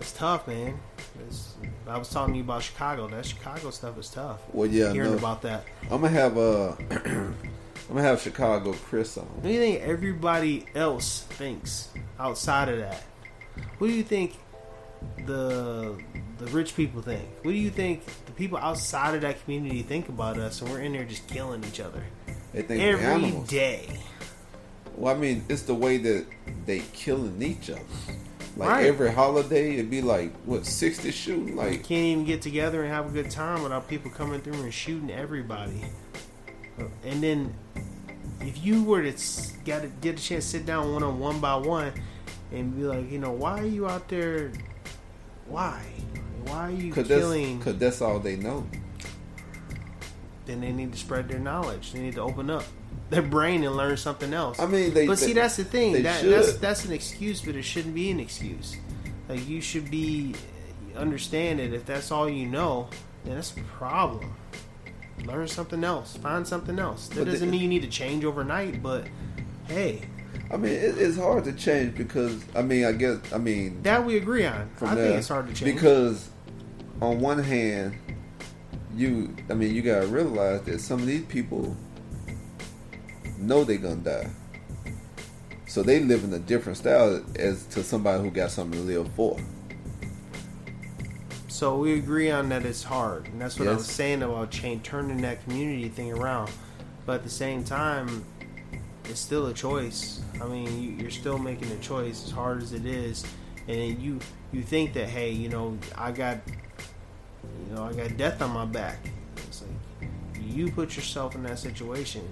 [0.00, 0.78] it's tough, man.
[1.26, 1.54] It's,
[1.86, 3.08] I was talking to you about Chicago.
[3.08, 4.40] That Chicago stuff is tough.
[4.52, 5.18] Well, yeah, hearing no.
[5.18, 5.64] about that.
[5.84, 7.34] I'm gonna have uh, I'm
[7.88, 9.24] gonna have Chicago Chris on.
[9.24, 11.88] What do you think everybody else thinks
[12.18, 13.02] outside of that?
[13.78, 14.36] What do you think
[15.26, 15.96] the
[16.38, 17.24] the rich people think?
[17.42, 20.60] What do you think the people outside of that community think about us?
[20.60, 22.02] And we're in there just killing each other
[22.52, 23.48] They think every animals.
[23.48, 24.00] day.
[24.96, 26.26] Well, I mean, it's the way that
[26.66, 27.80] they killing each other.
[28.56, 28.86] Like Right.
[28.86, 31.56] every holiday, it'd be like what sixty shooting.
[31.56, 34.72] Like can't even get together and have a good time without people coming through and
[34.72, 35.82] shooting everybody.
[37.04, 37.54] And then
[38.40, 41.18] if you were to s- get a, get a chance to sit down one on
[41.18, 41.92] one by one
[42.52, 44.52] and be like, you know, why are you out there?
[45.48, 45.82] Why?
[46.46, 47.54] Why are you Cause killing?
[47.58, 48.66] that's, cause that's all they know.
[50.46, 51.92] then they need to spread their knowledge.
[51.92, 52.64] They need to open up
[53.10, 54.58] their brain and learn something else.
[54.60, 56.02] I mean, they- but see, that's the thing.
[56.02, 58.76] That, that's that's an excuse, but it shouldn't be an excuse.
[59.28, 60.34] Like you should be
[60.96, 61.72] understand it.
[61.72, 62.88] If that's all you know,
[63.24, 64.34] then that's a problem.
[65.24, 66.16] Learn something else.
[66.16, 67.08] Find something else.
[67.08, 68.82] That But doesn't mean you need to change overnight.
[68.82, 69.06] But
[69.68, 70.02] hey,
[70.50, 74.04] I mean, it, it's hard to change because I mean, I guess I mean that
[74.04, 74.70] we agree on.
[74.82, 76.28] I there think it's hard to change because
[77.00, 77.96] on one hand,
[78.94, 81.76] you I mean you gotta realize that some of these people
[83.38, 84.30] know they're gonna die,
[85.66, 89.10] so they live in a different style as to somebody who got something to live
[89.14, 89.38] for.
[91.48, 93.78] So we agree on that it's hard, and that's what I Yes.
[93.78, 96.50] was saying about change, turning that community thing around.
[97.06, 98.24] But at the same time,
[99.08, 100.20] it's still a choice.
[100.40, 103.24] I mean, you, you're still making a choice, as hard as it is.
[103.66, 104.18] And then you
[104.52, 106.38] you think that, hey, you know, I got,
[107.68, 108.98] you know, I got death on my back.
[109.48, 110.10] It's like
[110.42, 112.22] you put yourself in that situation,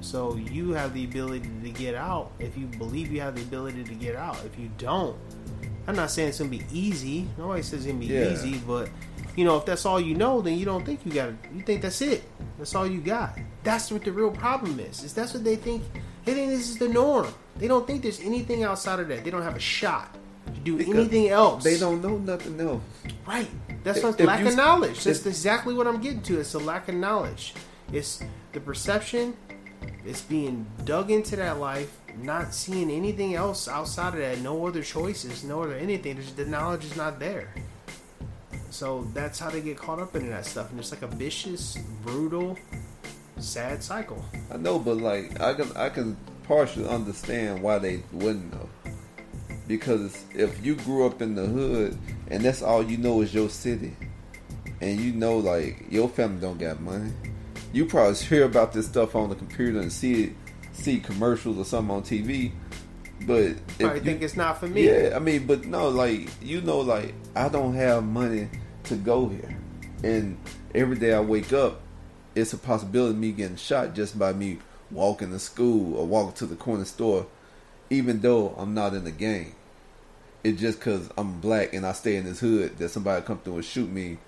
[0.00, 2.30] so you have the ability to get out.
[2.38, 5.16] If you believe you have the ability to get out, if you don't,
[5.88, 7.26] I'm not saying it's gonna be easy.
[7.36, 8.32] Nobody says it's gonna be Yeah.
[8.32, 8.88] easy, but
[9.36, 11.34] you know, if that's all you know, then you don't think you got it.
[11.54, 12.22] You think that's it.
[12.58, 13.36] That's all you got.
[13.64, 15.02] That's what the real problem is.
[15.02, 15.82] Is that's what they think?
[16.26, 17.28] They think this is the norm.
[17.56, 19.24] They don't think there's anything outside of that.
[19.24, 20.12] They don't have a shot
[20.46, 21.64] to do Because anything else.
[21.64, 22.82] They don't know nothing else.
[23.26, 23.48] Right.
[23.84, 25.04] That's if lack you- of knowledge.
[25.04, 26.40] That's if- exactly what I'm getting to.
[26.40, 27.54] It's a lack of knowledge.
[27.92, 28.20] It's
[28.52, 29.36] the perception.
[30.04, 34.40] It's being dug into that life, not seeing anything else outside of that.
[34.40, 35.44] No other choices.
[35.44, 36.16] No other anything.
[36.16, 37.54] There's, the knowledge is not there.
[38.70, 41.78] So that's how they get caught up into that stuff, and it's like a vicious,
[42.04, 42.58] brutal,
[43.38, 44.24] sad cycle.
[44.52, 48.68] I know, but like I can I can partially understand why they wouldn't know.
[49.66, 53.48] Because if you grew up in the hood and that's all you know is your
[53.50, 53.96] city,
[54.80, 57.12] and you know like your family don't got money,
[57.72, 60.32] you probably hear about this stuff on the computer and see it,
[60.72, 62.52] see commercials or something on TV.
[63.26, 64.86] But you- think it's not for me.
[64.86, 68.48] yeah, I mean, but no, like you know, like I don't have money
[68.84, 69.56] to go here,
[70.04, 70.38] and
[70.74, 71.80] every day I wake up,
[72.36, 74.58] it's a possibility of me getting shot just by me
[74.90, 77.26] walking to school or walking to the corner store,
[77.88, 79.54] even though I'm not in the gang.
[80.44, 83.56] It's just because I'm black and I stay in this hood that somebody come through
[83.56, 84.18] and shoot me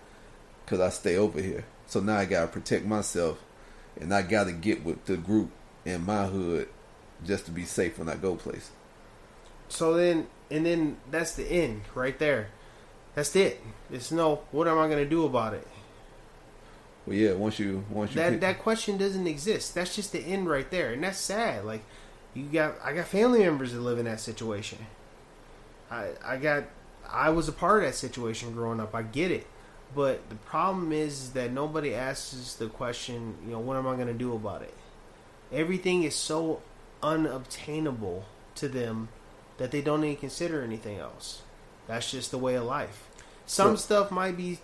[0.64, 1.66] because I stay over here.
[1.86, 3.38] So now I gotta protect myself,
[4.00, 5.50] and I gotta get with the group
[5.84, 6.68] in my hood
[7.24, 8.70] just to be safe when I go places.
[9.68, 12.48] So then, and then that's the end right there.
[13.14, 13.62] That's it.
[13.90, 14.42] It's no.
[14.50, 15.66] What am I gonna do about it?
[17.08, 17.32] Well, yeah.
[17.32, 19.74] Once you once you that pick- that question doesn't exist.
[19.74, 21.64] That's just the end right there, and that's sad.
[21.64, 21.82] Like
[22.34, 24.78] you got, I got family members that live in that situation.
[25.90, 26.64] I I got,
[27.10, 28.94] I was a part of that situation growing up.
[28.94, 29.46] I get it,
[29.94, 33.36] but the problem is that nobody asks the question.
[33.46, 34.74] You know, what am I going to do about it?
[35.50, 36.60] Everything is so
[37.02, 38.24] unobtainable
[38.56, 39.08] to them
[39.56, 41.42] that they don't even consider anything else.
[41.86, 43.08] That's just the way of life.
[43.46, 44.58] Some So- stuff might be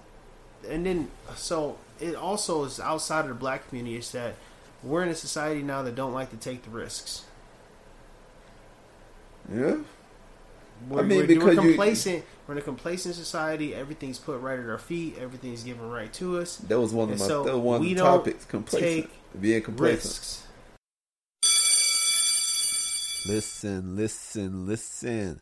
[0.68, 4.34] and then so it also is outside of the black community is that
[4.82, 7.24] we're in a society now that don't like to take the risks.
[9.52, 9.76] yeah.
[10.88, 12.24] We're, I mean, we're, because we're you- complacent.
[12.46, 13.74] We're in a complacent society.
[13.74, 15.16] Everything's put right at our feet.
[15.18, 16.56] Everything's given right to us.
[16.56, 18.44] That was one of And my so that was one of the topics.
[18.44, 19.08] Complacent,
[19.40, 20.02] being complacent.
[20.02, 20.42] Risks.
[23.26, 25.40] Listen, listen, listen.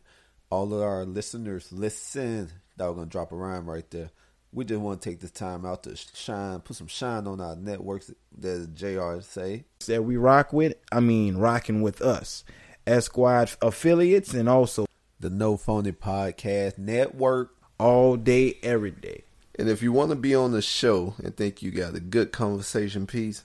[0.49, 2.49] All of our listeners, listen.
[2.77, 4.11] That was gonna drop a rhyme right there.
[4.53, 7.55] We just want to take this time out to shine, put some shine on our
[7.55, 8.11] networks.
[8.37, 9.19] That Jr.
[9.21, 9.65] say.
[9.87, 12.43] that we rock with, I mean rocking with us.
[12.85, 14.85] Esquad affiliates and also
[15.19, 17.55] The No Phony Podcast Network.
[17.79, 19.23] all day, every day.
[19.57, 22.31] And if you want to be on the show and think you got a good
[22.31, 23.43] conversation piece,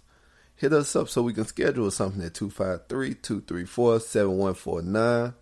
[0.56, 5.34] hit us up so we can schedule something at 253-234-7149.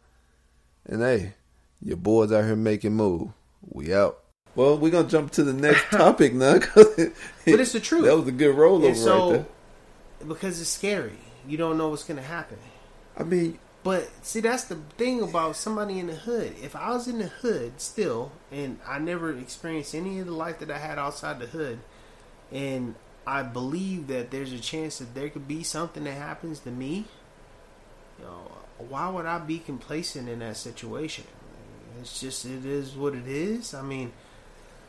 [0.86, 1.34] And hey,
[1.80, 3.30] your boys out here making move.
[3.62, 4.18] We out.
[4.56, 6.58] Well, we're gonna jump to the next topic now.
[6.76, 8.06] But it's the truth.
[8.06, 9.44] That was a good rollover so, right
[10.18, 10.26] there.
[10.26, 11.18] because it's scary.
[11.46, 12.58] You don't know what's going to happen.
[13.16, 16.56] I mean, But see, that's the thing about somebody in the hood.
[16.60, 20.58] If I was in the hood still, and I never experienced any of the life
[20.58, 21.78] that I had outside the hood,
[22.50, 22.96] and
[23.28, 27.04] I believe that there's a chance that there could be something that happens to me,
[28.18, 31.24] you know, why would I be complacent in that situation?
[32.00, 33.72] It's just it is what it is.
[33.72, 34.12] I mean,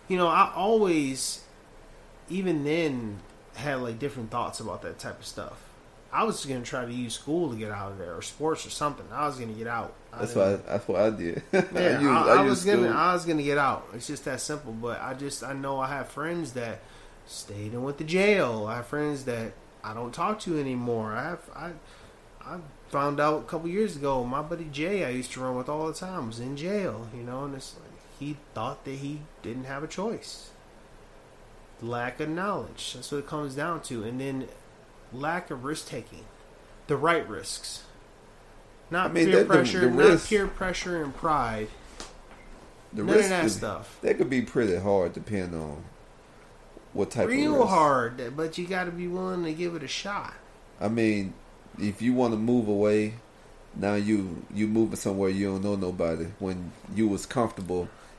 [0.07, 1.41] you know, I always,
[2.29, 3.19] even then,
[3.55, 5.63] had like different thoughts about that type of stuff.
[6.11, 8.69] I was gonna try to use school to get out of there or sports or
[8.69, 9.05] something.
[9.11, 9.93] I was gonna get out.
[10.13, 11.43] I That's I, that's what I did.
[11.53, 12.87] I yeah, used- I, I I was gonna.
[12.89, 13.87] I was gonna get out.
[13.93, 14.71] It's just that simple.
[14.71, 16.79] But I just, I know I have friends that
[17.25, 18.67] stayed in with the jail.
[18.69, 19.51] I have friends that
[19.83, 21.11] I don't talk to anymore.
[21.13, 21.71] I have, I,
[22.41, 22.57] I
[22.89, 24.23] found out a couple years ago.
[24.23, 27.07] My buddy Jay, I used to run with all the time, was in jail.
[27.15, 27.86] You know, and it's like
[28.19, 30.49] he thought that he didn't have a choice.
[31.81, 32.93] Lack of knowledge.
[32.95, 34.47] That's what it comes down to, and then
[35.13, 36.25] lack of risk taking,
[36.87, 37.83] the right risks.
[38.89, 41.67] Not I mean, peer the- pressure, the not risk- peer pressure and pride.
[42.93, 43.97] The None of risk that could- stuff.
[44.01, 45.83] That could be pretty hard, depending on
[46.93, 47.67] what type of Real risk.
[47.69, 50.33] hard, but you got to be willing to give it a shot.
[50.81, 51.33] I mean,
[51.79, 53.15] if you want to move away,
[53.75, 56.27] now you you moving somewhere you don't know nobody.
[56.39, 57.87] When you was comfortable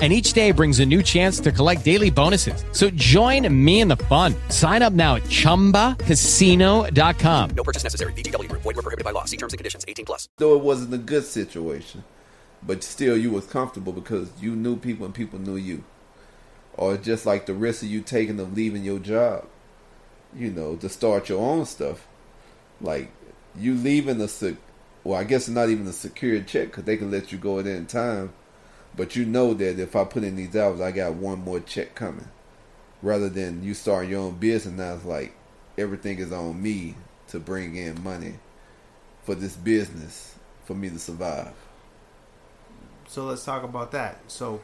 [0.00, 2.64] And each day brings a new chance to collect daily bonuses.
[2.70, 4.36] So join me in the fun.
[4.48, 7.50] Sign up now at chumbacasino.com.
[7.50, 8.12] No purchase necessary.
[8.12, 8.62] VGW Group.
[8.62, 9.24] Void were prohibited by law.
[9.24, 9.84] See terms and conditions.
[9.88, 10.28] 18 plus.
[10.36, 12.04] though it wasn't a good situation,
[12.62, 15.82] but still you was comfortable because you knew people and people knew you.
[16.74, 19.48] Or just like the risk of you taking of leaving your job,
[20.32, 22.06] you know, to start your own stuff.
[22.80, 23.10] Like
[23.58, 24.54] you leaving a sec-
[25.02, 27.66] well, I guess not even a secured check because they can let you go at
[27.66, 28.32] any time.
[28.98, 31.94] But you know that if I put in these hours, I got one more check
[31.94, 32.28] coming.
[33.00, 35.34] Rather than you starting your own business, now it's like
[35.78, 36.96] everything is on me
[37.28, 38.34] to bring in money
[39.22, 40.34] for this business
[40.64, 41.52] for me to survive.
[43.06, 44.18] So let's talk about that.
[44.26, 44.62] So,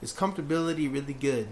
[0.00, 1.48] is comfortability really good?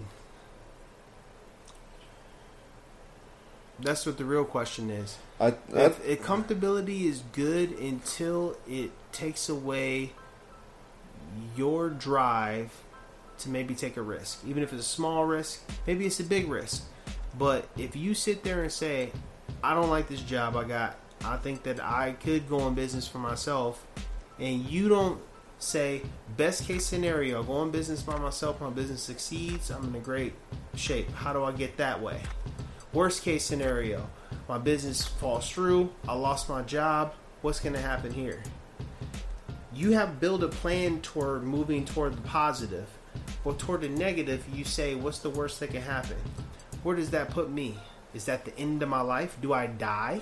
[3.81, 5.19] That's what the real question is.
[5.41, 10.13] I, I if, if comfortability is good until it takes away
[11.57, 12.73] your drive
[13.39, 16.49] to maybe take a risk, even if it's a small risk, maybe it's a big
[16.49, 16.85] risk.
[17.39, 19.11] But if you sit there and say,
[19.65, 20.97] "I don't like this job I got.
[21.25, 23.87] I think that I could go in business for myself,"
[24.39, 25.21] and you don't
[25.59, 26.03] say,
[26.37, 28.61] "Best case scenario, go in business by myself.
[28.61, 29.71] My business succeeds.
[29.71, 30.35] I'm in a great
[30.75, 31.11] shape.
[31.13, 32.23] How do I get that way?"
[32.93, 34.11] Worst case scenario,
[34.49, 35.93] my business falls through.
[36.07, 37.15] I lost my job.
[37.41, 38.43] What's going to happen here?
[39.75, 42.89] You have built a plan toward moving toward the positive,
[43.45, 46.19] but toward the negative, you say, "What's the worst that can happen?"
[46.83, 47.79] Where does that put me?
[48.15, 49.39] Is that the end of my life?
[49.41, 50.21] Do I die?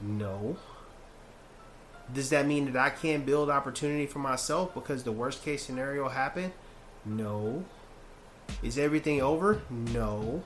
[0.00, 0.56] No.
[2.12, 6.08] Does that mean that I can't build opportunity for myself because the worst case scenario
[6.08, 6.52] happened?
[7.04, 7.64] No.
[8.62, 9.62] Is everything over?
[9.68, 10.42] No.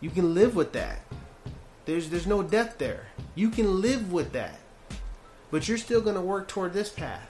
[0.00, 1.00] You can live with that.
[1.84, 3.06] There's there's no death there.
[3.34, 4.58] You can live with that.
[5.52, 7.28] But you're still going to work toward this path.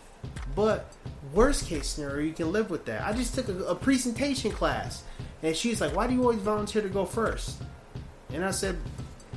[0.54, 0.86] But
[1.34, 3.02] worst case scenario, you can live with that.
[3.02, 5.02] I just took a, a presentation class,
[5.42, 7.60] and she's like, "Why do you always volunteer to go first?
[8.32, 8.78] And I said,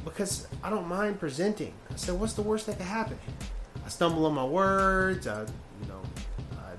[0.04, 3.18] "Because I don't mind presenting." I said, "What's the worst that could happen?
[3.84, 5.26] I stumble on my words.
[5.26, 6.02] I, you know,
[6.54, 6.74] I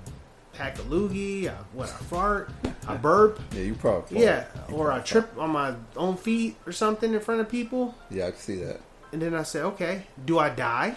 [0.57, 1.49] pack a loogie.
[1.49, 1.89] I, what?
[1.89, 2.51] I fart.
[2.87, 3.41] I burp.
[3.53, 4.23] Yeah, you probably.
[4.23, 7.97] Yeah, or I trip on my own feet or something in front of people.
[8.11, 8.81] Yeah, I can see that.
[9.13, 10.95] And then I say, okay, do I die?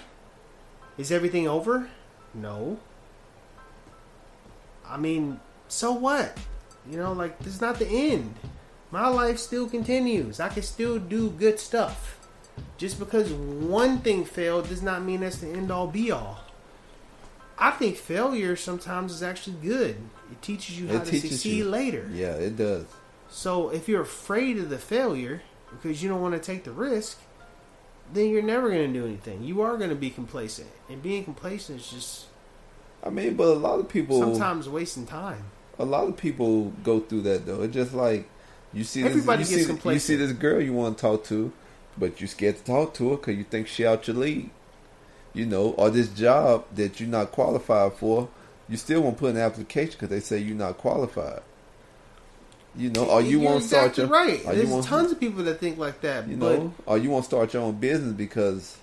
[1.00, 1.88] Is everything over?
[2.34, 2.78] No.
[4.86, 5.40] I mean,
[5.70, 6.38] so what?
[6.92, 8.36] You know, like, this is not the end.
[8.92, 10.42] My life still continues.
[10.42, 12.18] I can still do good stuff.
[12.78, 16.42] Just because one thing failed does not mean that's the end all be all.
[17.58, 19.96] I think failure sometimes is actually good.
[20.32, 21.66] It teaches you how It to succeed you.
[21.70, 22.10] later.
[22.14, 22.86] Yeah, it does.
[23.30, 27.20] So if you're afraid of the failure because you don't want to take the risk,
[28.14, 29.44] then you're never going to do anything.
[29.44, 32.26] You are going to be complacent, and being complacent is just
[33.04, 35.44] I mean, but a lot of people sometimes wasting time.
[35.78, 37.62] a lot of people go through that though.
[37.62, 38.28] It's just like
[38.74, 39.94] you see this, Everybody you gets see, complacent.
[39.94, 41.52] You see this girl you want to talk to,
[41.98, 44.50] but you're scared to talk to her because you think she out your league.
[45.34, 48.30] You know, or this job that you're not qualified for,
[48.68, 51.42] you still won't put an application because they say you're not qualified.
[52.76, 54.56] You know, or you You're won't start exactly your right.
[54.56, 56.28] There's tons of people that think like that.
[56.28, 58.78] you but know, or you won't start your own business because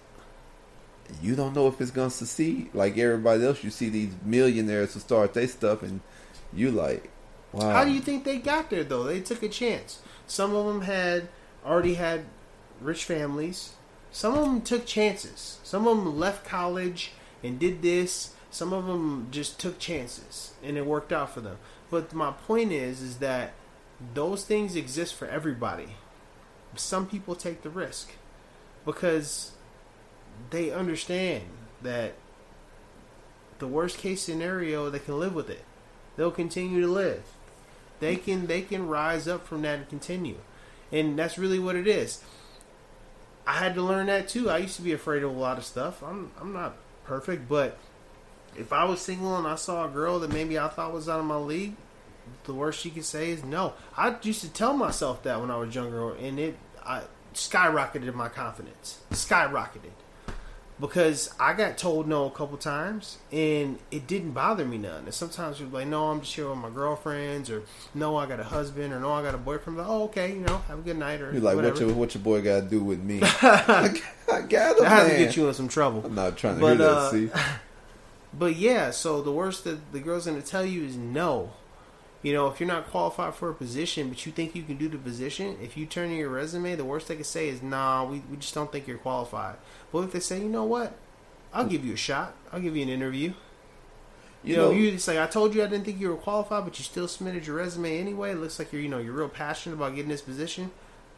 [1.22, 2.70] you don't know if it's gonna succeed.
[2.74, 6.00] Like everybody else, you see these millionaires who start their stuff, and
[6.52, 7.10] you like,
[7.52, 7.70] wow.
[7.70, 9.04] How do you think they got there though?
[9.04, 10.00] They took a chance.
[10.26, 11.28] Some of them had
[11.64, 12.24] already had
[12.80, 13.74] rich families.
[14.10, 15.58] Some of them took chances.
[15.62, 17.12] Some of them left college
[17.42, 18.32] and did this.
[18.50, 21.58] Some of them just took chances and it worked out for them.
[21.90, 23.52] But my point is is that
[24.14, 25.96] those things exist for everybody.
[26.74, 28.12] Some people take the risk
[28.84, 29.52] because
[30.50, 31.44] they understand
[31.82, 32.14] that
[33.58, 35.64] the worst case scenario they can live with it.
[36.16, 37.22] They'll continue to live.
[38.00, 40.36] They can they can rise up from that and continue.
[40.92, 42.22] And that's really what it is.
[43.46, 44.50] I had to learn that too.
[44.50, 46.02] I used to be afraid of a lot of stuff.
[46.02, 47.78] I'm I'm not perfect, but
[48.56, 51.20] if I was single and I saw a girl that maybe I thought was out
[51.20, 51.76] of my league,
[52.44, 53.74] the worst she could say is no.
[53.96, 57.02] I used to tell myself that when I was younger, and it I
[57.34, 58.98] skyrocketed my confidence.
[59.10, 59.92] Skyrocketed
[60.78, 65.04] because I got told no a couple times, and it didn't bother me none.
[65.04, 67.62] And sometimes you're like, "No, I'm just here with my girlfriends," or
[67.94, 70.40] "No, I got a husband," or "No, I got a boyfriend." Like, oh, okay, you
[70.40, 71.74] know, have a good night, or You're like, whatever.
[71.74, 73.20] what your what your boy got to do with me?
[73.22, 73.88] I
[74.48, 76.02] got him, That has to get you in some trouble.
[76.04, 76.88] I'm not trying to But, hear that.
[76.90, 77.30] uh, See,
[78.38, 81.52] But yeah, so the worst that the girl's going to tell you is no.
[82.26, 84.88] You know, if you're not qualified for a position, but you think you can do
[84.88, 88.04] the position, if you turn in your resume, the worst they can say is, nah,
[88.04, 89.54] we, we just don't think you're qualified.
[89.92, 90.92] But if they say, you know what,
[91.54, 93.28] I'll give you a shot, I'll give you an interview.
[94.42, 96.16] You, You know, know- you just like I told you I didn't think you were
[96.16, 98.32] qualified, but you still submitted your resume anyway.
[98.32, 100.72] It looks like you're you know you're real passionate about getting this position.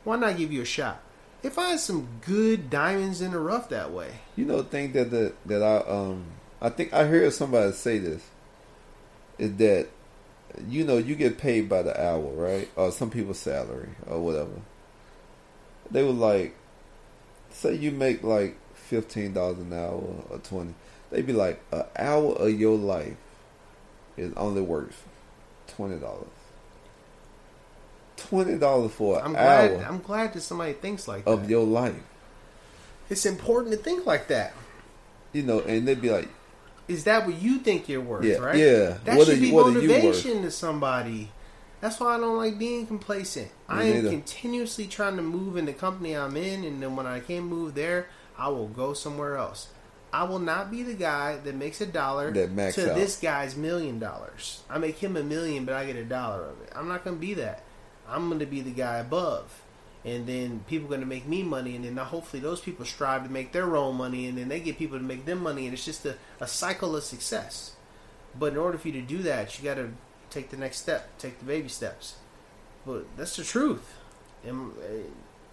[0.05, 1.01] Why not give you a shot?
[1.41, 4.11] They find some good diamonds in the rough that way.
[4.37, 6.25] you know, the thing that that that I um
[6.61, 8.23] I think I heard somebody say this
[9.39, 9.89] is that
[10.69, 12.69] you know you get paid by the hour, right?
[12.77, 14.61] Or some people's salary or whatever.
[15.91, 16.55] They were like,
[17.51, 20.75] say you make like fifteen dollars an hour or twenty.
[21.11, 23.17] They'd be like, an hour of your life
[24.17, 25.07] is only worth
[25.67, 26.27] twenty dollars.
[28.17, 29.71] Twenty dollars for an I'm glad.
[29.73, 31.31] hour I'm glad that somebody thinks like that.
[31.31, 31.95] of your life.
[33.09, 34.53] It's important to think like that.
[35.33, 36.29] You know, and they'd be like,
[36.89, 38.25] Is that what you think you're worth?
[38.25, 38.57] Yeah, right?
[38.57, 38.97] yeah.
[39.05, 40.03] That What should are be you- what are you worth?
[40.05, 41.31] motivation to somebody.
[41.81, 43.51] That's why I don't like being complacent.
[43.69, 44.11] I am neither.
[44.11, 47.75] continuously trying to move in the company I'm in, and then when I can't move
[47.75, 49.69] there, I will go somewhere else.
[50.13, 52.97] I will not be the guy that makes a dollar That max to out.
[52.97, 54.63] this guy's million dollars.
[54.71, 56.73] I make him a million, but I get a dollar of it.
[56.75, 57.63] I'm not going to be that.
[58.09, 59.61] I'm going to be the guy above.
[60.09, 63.25] And then people are going to make me money, and then hopefully those people strive
[63.25, 65.75] to make their own money, and then they get people to make them money, and
[65.75, 67.77] it's just a, a cycle of success.
[68.39, 69.91] But in order for you to do that, you got to
[70.31, 72.17] take the next step, take the baby steps.
[72.87, 73.97] But that's the truth.
[74.47, 75.09] And uh,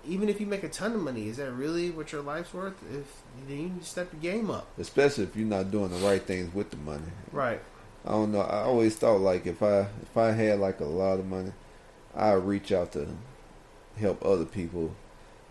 [0.08, 2.76] even if you make a ton of money, is that really what your life's worth?
[2.94, 4.68] If then you need to step the game up.
[4.78, 7.12] especially if you're not doing the right things with the money.
[7.32, 7.62] Right.
[8.06, 8.42] I don't know.
[8.42, 11.52] I always thought like if I if I had like a lot of money,
[12.16, 13.08] I'd reach out to
[14.00, 14.96] help other people,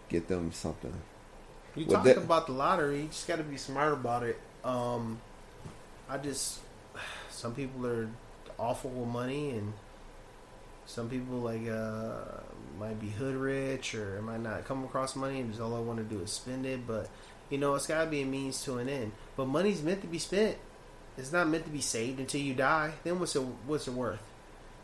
[0.09, 0.93] get them something.
[1.75, 3.03] You talked that- about the lottery.
[3.03, 4.39] You just got to be smart about it.
[4.65, 5.21] Um,
[6.09, 6.61] I just
[7.31, 8.09] some people are
[8.59, 9.73] awful with money, and
[10.87, 12.41] some people like uh,
[12.79, 15.99] might be hood rich or might not come across money, and just all I want
[15.99, 16.87] to do is spend it.
[16.87, 17.09] But
[17.51, 19.13] you know, it's got to be a means to an end.
[19.37, 20.57] But money's meant to be spent.
[21.17, 22.93] It's not meant to be saved until you die.
[23.05, 24.23] Then what's it what's it worth?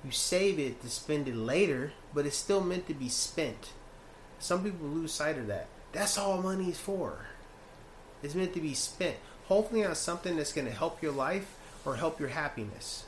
[0.04, 3.72] You save it to spend it later, but it's still meant to be spent.
[4.38, 5.66] Some people lose sight of that.
[5.92, 7.26] That's all money is for.
[8.22, 9.16] It's meant to be spent.
[9.46, 13.04] Hopefully on something that's going to help your life or help your happiness.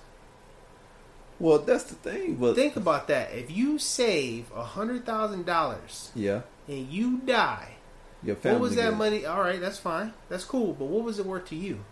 [1.38, 2.36] Well, that's the thing.
[2.36, 3.32] But Think about that.
[3.32, 7.76] If you save a hundred thousand dollars yeah, and you die,
[8.22, 8.60] your family.
[8.60, 9.26] what was that money?
[9.26, 10.72] All right, that's fine, that's cool.
[10.72, 11.84] But what was it worth to you?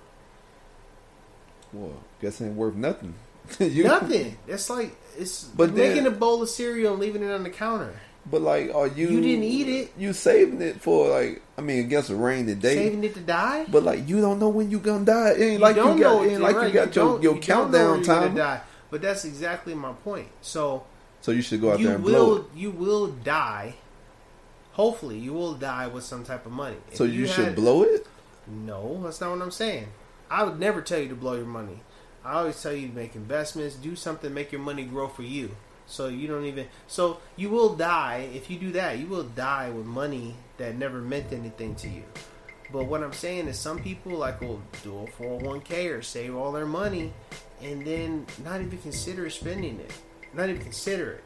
[1.73, 3.15] Well, guess it ain't worth nothing.
[3.61, 4.37] You- Nothing.
[4.47, 7.51] It's like it's But then- making a bowl of cereal and leaving it on the
[7.51, 7.93] counter.
[8.31, 9.09] But like, are you?
[9.09, 9.93] You didn't eat it.
[9.99, 11.43] You saving it for like?
[11.57, 12.75] I mean, against a rainy day.
[12.77, 13.65] Saving it to die.
[13.69, 15.31] But like, you don't know when you gonna die.
[15.31, 16.13] It ain't like you, don't got.
[16.17, 18.35] know It ain't like right, you got your, your you countdown when you're gonna time.
[18.37, 18.61] Die.
[18.91, 20.29] But that's exactly my point.
[20.43, 20.85] So
[21.23, 22.45] So you should go out you there and will blow it.
[22.55, 23.75] you will die.
[24.73, 26.77] Hopefully, you will die with some type of money.
[26.91, 28.07] If So you, should had- blow it.
[28.47, 29.89] No, that's not what I'm saying.
[30.31, 31.81] I would never tell you to blow your money.
[32.31, 35.51] I always tell you to make investments, do something, make your money grow for you.
[35.87, 36.69] So you don't even.
[36.87, 38.99] So you will die if you do that.
[38.99, 42.05] You will die with money that never meant anything to you.
[42.73, 46.53] But what I'm saying is, some people like will do a 401k or save all
[46.53, 47.13] their money,
[47.61, 49.93] and then not even consider spending it,
[50.33, 51.25] not even consider it.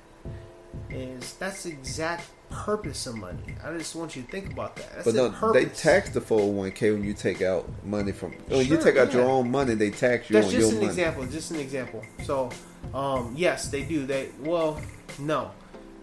[0.88, 3.38] Is that's the exact purpose of money?
[3.64, 4.92] I just want you to think about that.
[4.92, 5.62] That's But no, purpose.
[5.62, 8.32] they tax the 401k when you take out money from.
[8.48, 10.70] When you Sure, take out your own money, they tax you That's on just your
[10.70, 10.86] an money.
[10.86, 11.26] example.
[11.26, 12.02] Just an example.
[12.24, 12.50] So,
[12.94, 14.06] um, yes, they do.
[14.06, 14.80] They well,
[15.18, 15.50] no.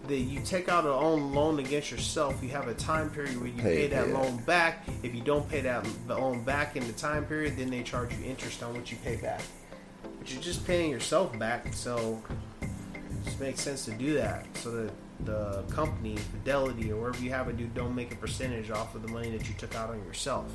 [0.08, 2.42] That you take out a own loan against yourself.
[2.42, 4.14] You have a time period where you Pay, pay that yeah.
[4.18, 4.84] loan back.
[5.04, 8.12] If you don't pay that the loan back in the time period, then they charge
[8.14, 9.42] you interest on what you pay back.
[10.18, 12.20] But you're just paying yourself back, so
[12.60, 14.44] it just makes sense to do that.
[14.56, 14.90] So that
[15.24, 19.02] the company, Fidelity, or wherever you have it do, don't make a percentage off of
[19.02, 20.46] the money that you took out on yourself.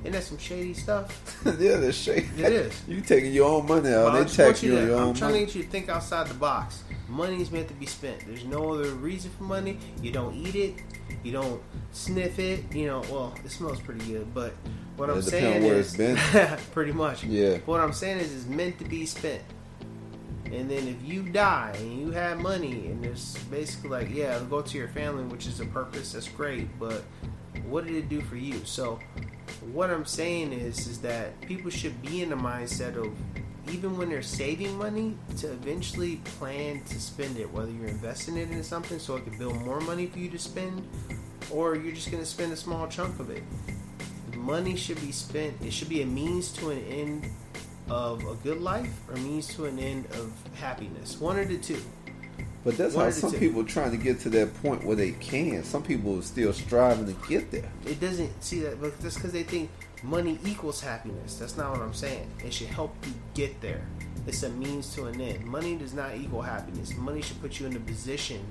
[0.00, 1.40] Isn't that some shady stuff?
[1.60, 2.26] yeah, that's shady.
[2.36, 2.82] It is.
[2.88, 5.14] You taking your own money out, Well, they tax you on to- your I'm own
[5.14, 5.40] trying money.
[5.40, 6.82] to get you to think outside the box.
[7.08, 8.20] Money's meant to be spent.
[8.26, 9.78] There's no other reason for money.
[10.00, 10.74] You don't eat it.
[11.22, 12.72] You don't sniff it.
[12.74, 14.54] You know, well, it smells pretty good, but
[14.96, 16.16] what It I'm saying is, it's been.
[16.72, 17.22] pretty much.
[17.24, 17.58] Yeah.
[17.66, 19.42] What I'm saying is, it's meant to be spent.
[20.52, 24.60] And then if you die and you have money, and it's basically like, yeah, go
[24.60, 26.12] to your family, which is a purpose.
[26.12, 27.02] That's great, but
[27.66, 28.60] what did it do for you?
[28.64, 29.00] So,
[29.72, 33.16] what I'm saying is, is that people should be in the mindset of
[33.70, 38.50] even when they're saving money to eventually plan to spend it, whether you're investing it
[38.50, 40.86] in something so it can build more money for you to spend,
[41.50, 43.42] or you're just going to spend a small chunk of it.
[44.36, 45.54] Money should be spent.
[45.62, 47.30] It should be a means to an end
[47.90, 51.18] of a good life or means to an end of happiness.
[51.20, 51.80] One of the two.
[52.64, 53.38] But that's One how some two.
[53.38, 55.64] people trying to get to that point where they can.
[55.64, 57.68] Some people are still striving to get there.
[57.84, 59.68] It doesn't see that, but that's because they think
[60.02, 61.36] money equals happiness.
[61.36, 62.30] That's not what I'm saying.
[62.44, 63.84] It should help you get there.
[64.28, 65.44] It's a means to an end.
[65.44, 66.96] Money does not equal happiness.
[66.96, 68.44] Money should put you in a position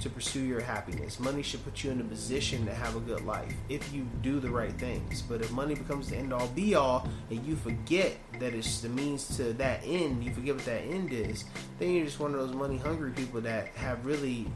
[0.00, 1.18] to pursue your happiness.
[1.20, 4.40] Money should put you in a position to have a good life if you do
[4.40, 5.22] the right things.
[5.22, 8.88] But if money becomes the end all be all and you forget that it's the
[8.88, 11.44] means to that end, you forget what that end is,
[11.78, 14.46] then you're just one of those money hungry people that have really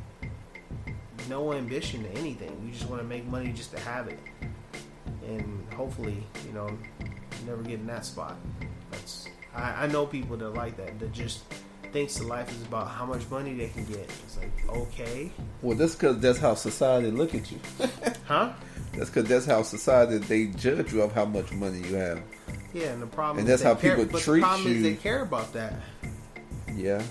[1.29, 2.61] no ambition to anything.
[2.65, 4.19] You just want to make money just to have it.
[5.27, 6.69] And hopefully, you know,
[7.01, 8.37] you never get in that spot.
[8.91, 11.45] That's I, I know people that like that that just
[11.93, 14.09] thinks the life is about how much money they can get.
[14.25, 15.31] It's like okay,
[15.61, 17.59] Well, that's because that's how society look at you.
[18.27, 18.53] huh?
[18.95, 22.21] That's because that's how society they judge you of how much money you have.
[22.75, 24.77] Yeah, and the problem And that's how care, people treat the problem you.
[24.77, 25.75] is they care about that,
[26.75, 27.03] Yeah.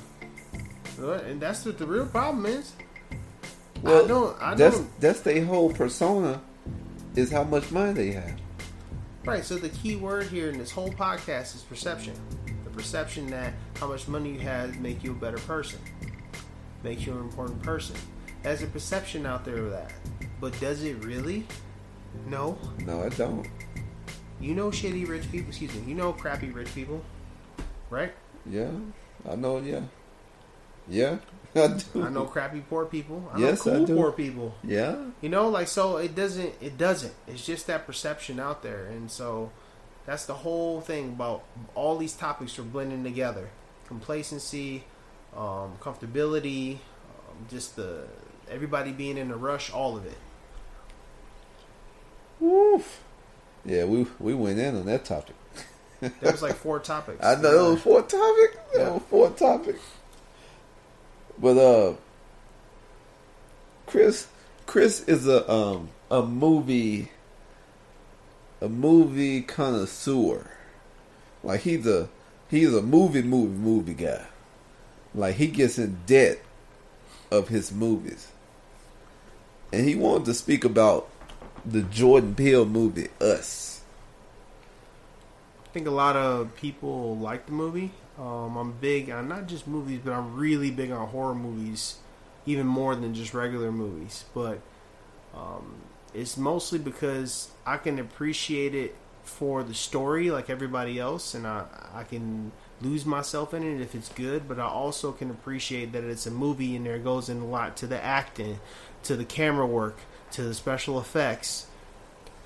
[0.99, 2.73] and that's what the real problem is.
[3.83, 4.41] Well, I don't.
[4.41, 4.99] I know that's don't.
[5.01, 6.41] that's their whole persona
[7.15, 8.39] is how much money they have.
[9.25, 9.43] Right.
[9.43, 12.13] So the key word here in this whole podcast is perception.
[12.71, 15.79] The perception that how much money you have make you a better person,
[16.83, 17.95] makes you an important person.
[18.43, 19.91] There's a perception out there of that,
[20.39, 21.45] but does it really?
[22.27, 22.57] No.
[22.85, 23.45] No, I don't.
[24.39, 25.49] You know shitty rich people.
[25.49, 25.81] Excuse me.
[25.85, 27.01] You know crappy rich people,
[27.89, 28.13] right?
[28.49, 28.71] Yeah,
[29.29, 29.59] I know.
[29.59, 29.81] Yeah,
[30.87, 31.17] yeah,
[31.55, 32.03] I do.
[32.03, 33.29] I know crappy poor people.
[33.33, 33.95] I Yes, know I do.
[33.95, 34.55] poor people.
[34.63, 34.95] Yeah.
[35.21, 37.13] You know, like so it doesn't it doesn't.
[37.27, 38.85] It's just that perception out there.
[38.87, 39.51] And so
[40.05, 41.43] that's the whole thing about
[41.75, 43.49] all these topics are blending together.
[43.87, 44.83] Complacency,
[45.35, 48.05] um, comfortability, um, just the
[48.49, 50.17] everybody being in a rush, all of it.
[52.39, 53.03] Woof.
[53.65, 55.35] Yeah, we we went in on that topic.
[55.99, 57.19] There was like four topics.
[57.23, 58.59] I know it was four topic.
[58.73, 59.81] That was four topics.
[61.37, 61.93] But uh,
[63.85, 64.27] Chris,
[64.65, 67.11] Chris is a um a movie
[68.61, 70.51] a movie connoisseur.
[71.43, 72.07] Like he's a
[72.49, 74.25] he's a movie movie movie guy.
[75.13, 76.39] Like he gets in debt
[77.31, 78.27] of his movies,
[79.73, 81.09] and he wanted to speak about
[81.65, 83.81] the Jordan Peele movie Us.
[85.65, 87.91] I think a lot of people like the movie.
[88.19, 91.95] Um, I'm big on not just movies, but I'm really big on horror movies,
[92.45, 94.25] even more than just regular movies.
[94.33, 94.59] But
[95.33, 95.75] um,
[96.13, 101.65] it's mostly because I can appreciate it for the story, like everybody else, and I
[101.93, 102.51] I can
[102.81, 104.47] lose myself in it if it's good.
[104.47, 107.77] But I also can appreciate that it's a movie, and there goes in a lot
[107.77, 108.59] to the acting,
[109.03, 109.99] to the camera work,
[110.31, 111.67] to the special effects.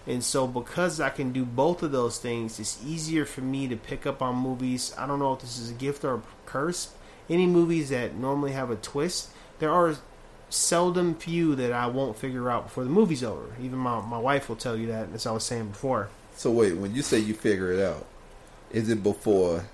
[0.07, 3.75] And so, because I can do both of those things, it's easier for me to
[3.75, 4.93] pick up on movies.
[4.97, 6.93] I don't know if this is a gift or a curse.
[7.27, 9.95] Any movies that normally have a twist, there are
[10.49, 13.55] seldom few that I won't figure out before the movie's over.
[13.61, 16.09] Even my, my wife will tell you that, as I was saying before.
[16.35, 18.05] So wait, when you say you figure it out,
[18.71, 19.65] is it before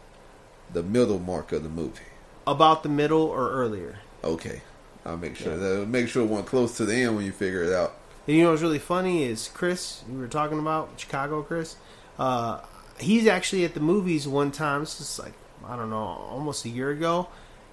[0.71, 1.99] the middle mark of the movie?
[2.45, 3.99] About the middle or earlier.
[4.23, 4.61] Okay,
[5.05, 7.73] I'll make sure that make sure one close to the end when you figure it
[7.73, 7.93] out.
[8.27, 11.75] And you know what's really funny is Chris, we were talking about Chicago Chris.
[12.19, 12.61] Uh,
[12.99, 14.81] he's actually at the movies one time.
[14.81, 15.33] This is like
[15.67, 17.27] I don't know, almost a year ago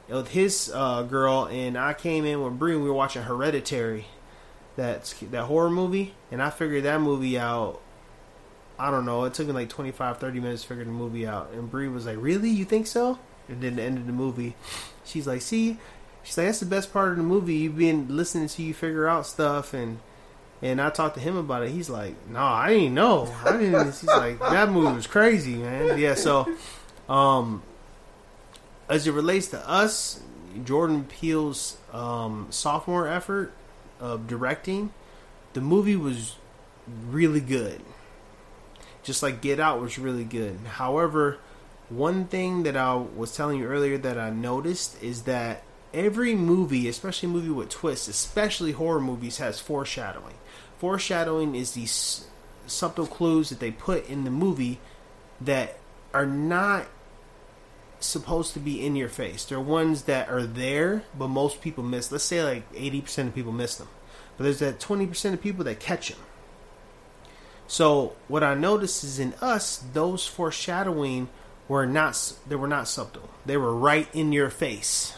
[0.08, 2.76] with his uh, girl, and I came in with Bree.
[2.76, 4.06] We were watching Hereditary,
[4.76, 7.80] that that horror movie, and I figured that movie out.
[8.78, 9.24] I don't know.
[9.24, 11.50] It took me like 25, 30 minutes to figure the movie out.
[11.52, 12.50] And Bree was like, "Really?
[12.50, 14.54] You think so?" And then the end of the movie,
[15.04, 15.78] she's like, "See."
[16.24, 17.54] She's like, that's the best part of the movie.
[17.54, 19.98] You've been listening to you figure out stuff, and
[20.60, 21.70] and I talked to him about it.
[21.70, 23.32] He's like, no, I didn't know.
[23.44, 23.86] I didn't.
[23.86, 25.98] He's like, that movie was crazy, man.
[25.98, 26.14] Yeah.
[26.14, 26.52] So,
[27.08, 27.62] um,
[28.88, 30.20] as it relates to us,
[30.64, 33.52] Jordan Peele's um, sophomore effort
[34.00, 34.92] of directing,
[35.52, 36.36] the movie was
[37.08, 37.80] really good.
[39.02, 40.58] Just like Get Out was really good.
[40.66, 41.38] However,
[41.88, 45.62] one thing that I was telling you earlier that I noticed is that
[45.94, 50.34] every movie, especially movie with twists, especially horror movies, has foreshadowing.
[50.78, 52.26] Foreshadowing is these
[52.66, 54.78] subtle clues that they put in the movie
[55.40, 55.78] that
[56.12, 56.86] are not
[58.00, 59.44] supposed to be in your face.
[59.44, 62.10] They're ones that are there, but most people miss.
[62.12, 63.88] Let's say like 80% of people miss them.
[64.36, 66.18] But there's that 20% of people that catch them.
[67.66, 71.28] So what I noticed is in us, those foreshadowing
[71.66, 73.28] were not they were not subtle.
[73.44, 75.12] They were right in your face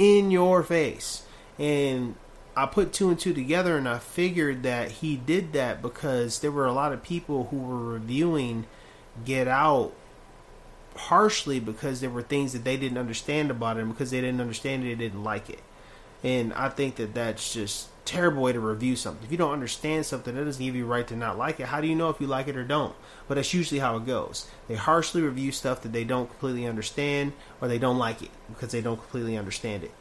[0.00, 1.22] in your face.
[1.58, 2.14] And
[2.56, 6.50] I put two and two together and I figured that he did that because there
[6.50, 8.66] were a lot of people who were reviewing
[9.24, 9.92] Get Out
[11.08, 14.40] harshly because there were things that they didn't understand about it and because they didn't
[14.40, 15.60] understand it, they didn't like it.
[16.22, 19.24] And I think that that's just terrible way to review something.
[19.24, 21.66] If you don't understand something, that doesn't give you right to not like it.
[21.66, 22.94] How do you know if you like it or don't?
[23.28, 24.48] But that's usually how it goes.
[24.68, 28.72] They harshly review stuff that they don't completely understand or they don't like it because
[28.72, 29.92] they don't completely understand it.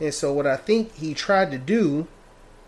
[0.00, 2.08] And so what I think he tried to do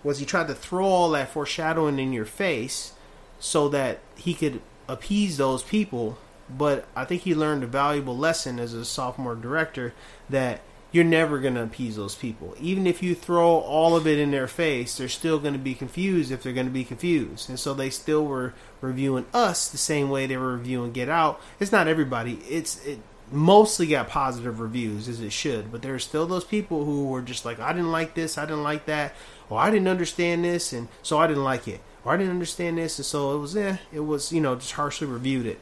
[0.02, 2.92] was he tried to throw all that foreshadowing in your face
[3.40, 6.18] so that he could appease those people.
[6.48, 9.94] But I think he learned a valuable lesson as a sophomore director
[10.28, 10.60] that
[10.92, 12.54] you're never going to appease those people.
[12.60, 15.74] Even if you throw all of it in their face, they're still going to be
[15.74, 17.48] confused if they're going to be confused.
[17.48, 21.40] And so they still were reviewing us the same way they were reviewing Get Out.
[21.58, 22.34] It's not everybody.
[22.48, 23.00] It's it
[23.32, 27.22] mostly got positive reviews as it should, but there are still those people who were
[27.22, 29.14] just like, I didn't like this, I didn't like that,
[29.50, 32.78] or I didn't understand this, and so I didn't like it, or I didn't understand
[32.78, 35.60] this, and so it was, eh, it was, you know, just harshly reviewed it.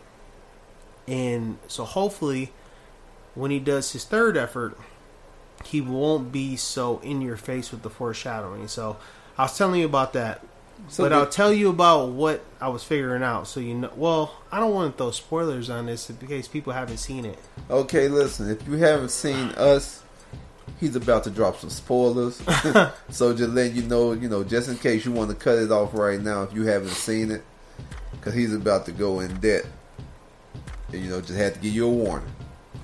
[1.07, 2.53] And so hopefully,
[3.34, 4.78] when he does his third effort,
[5.64, 8.68] he won't be so in your face with the foreshadowing.
[8.68, 8.96] So
[9.36, 10.44] I was telling you about that.
[10.88, 13.92] So but the, I'll tell you about what I was figuring out, so you know.
[13.94, 17.38] Well, I don't want to throw spoilers on this in case people haven't seen it.
[17.70, 18.50] Okay, listen.
[18.50, 20.03] If you haven't seen us,
[20.80, 22.42] he's about to drop some spoilers.
[23.11, 25.70] so just letting you know, you know, just in case you want to cut it
[25.70, 27.44] off right now if you haven't seen it,
[28.12, 29.64] because he's about to go in debt.
[30.93, 32.28] You know, just had to give you a warning.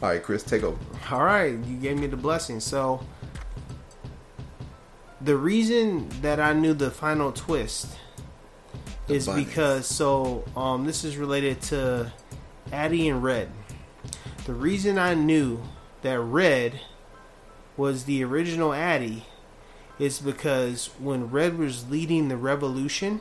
[0.03, 0.79] All right, Chris, take over.
[1.11, 2.61] All right, you gave me the blessing.
[2.61, 3.05] So
[5.21, 7.89] the reason that I knew the final twist
[9.07, 9.47] the is bunnies.
[9.47, 12.13] because so um this is related to
[12.73, 13.51] Addie and Red.
[14.45, 15.63] The reason I knew
[16.03, 16.81] that Red
[17.77, 19.25] was the original Addie
[19.99, 23.21] is because when Red was leading the revolution,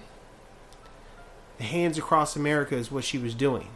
[1.57, 3.67] the Hands Across America is what she was doing.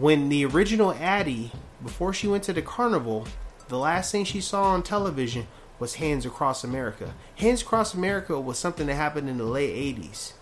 [0.00, 3.26] When the original Addie, before she went to the carnival,
[3.68, 5.46] the last thing she saw on television
[5.78, 7.12] was Hands Across America.
[7.36, 10.32] Hands Across America was something that happened in the late 80s.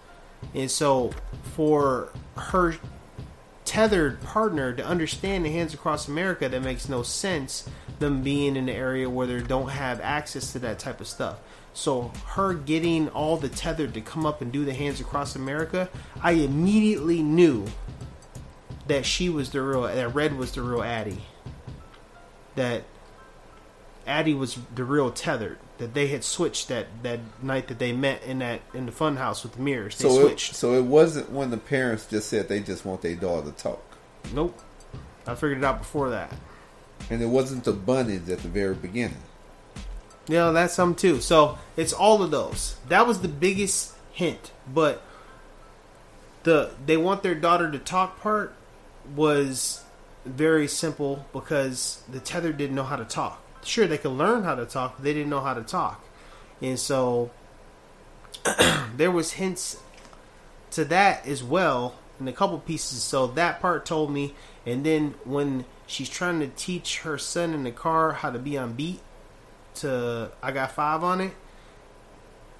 [0.54, 1.10] And so
[1.42, 2.76] for her
[3.64, 8.68] tethered partner to understand the Hands Across America, that makes no sense them being in
[8.68, 11.38] an area where they don't have access to that type of stuff.
[11.74, 15.88] So her getting all the tethered to come up and do the Hands Across America,
[16.22, 17.66] I immediately knew
[18.88, 21.22] that she was the real that Red was the real Addie.
[22.56, 22.84] That
[24.06, 25.58] Addie was the real tethered.
[25.78, 29.16] That they had switched that, that night that they met in that in the fun
[29.16, 29.96] house with the mirrors.
[29.96, 30.52] They so switched.
[30.52, 33.56] It, so it wasn't when the parents just said they just want their daughter to
[33.56, 33.82] talk.
[34.32, 34.58] Nope.
[35.26, 36.32] I figured it out before that.
[37.10, 39.22] And it wasn't the bunnies at the very beginning.
[40.26, 41.20] Yeah, that's some too.
[41.20, 42.76] So it's all of those.
[42.88, 44.52] That was the biggest hint.
[44.72, 45.02] But
[46.42, 48.54] the they want their daughter to talk part
[49.14, 49.82] was
[50.24, 54.54] very simple because the tether didn't know how to talk sure they could learn how
[54.54, 56.04] to talk, but they didn't know how to talk,
[56.60, 57.30] and so
[58.96, 59.78] there was hints
[60.70, 63.02] to that as well in a couple pieces.
[63.02, 64.34] So that part told me,
[64.66, 68.58] and then when she's trying to teach her son in the car how to be
[68.58, 69.00] on beat
[69.76, 71.32] to I got five on it,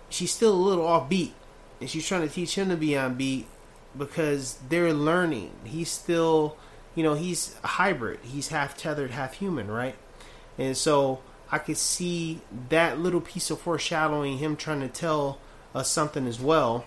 [0.08, 1.34] she's still a little off beat,
[1.80, 3.46] and she's trying to teach him to be on beat
[3.98, 5.50] because they're learning.
[5.64, 6.56] He's still
[6.98, 8.18] you know, he's a hybrid.
[8.22, 9.94] He's half tethered, half human, right?
[10.58, 12.40] And so I could see
[12.70, 15.38] that little piece of foreshadowing, him trying to tell
[15.76, 16.86] us something as well.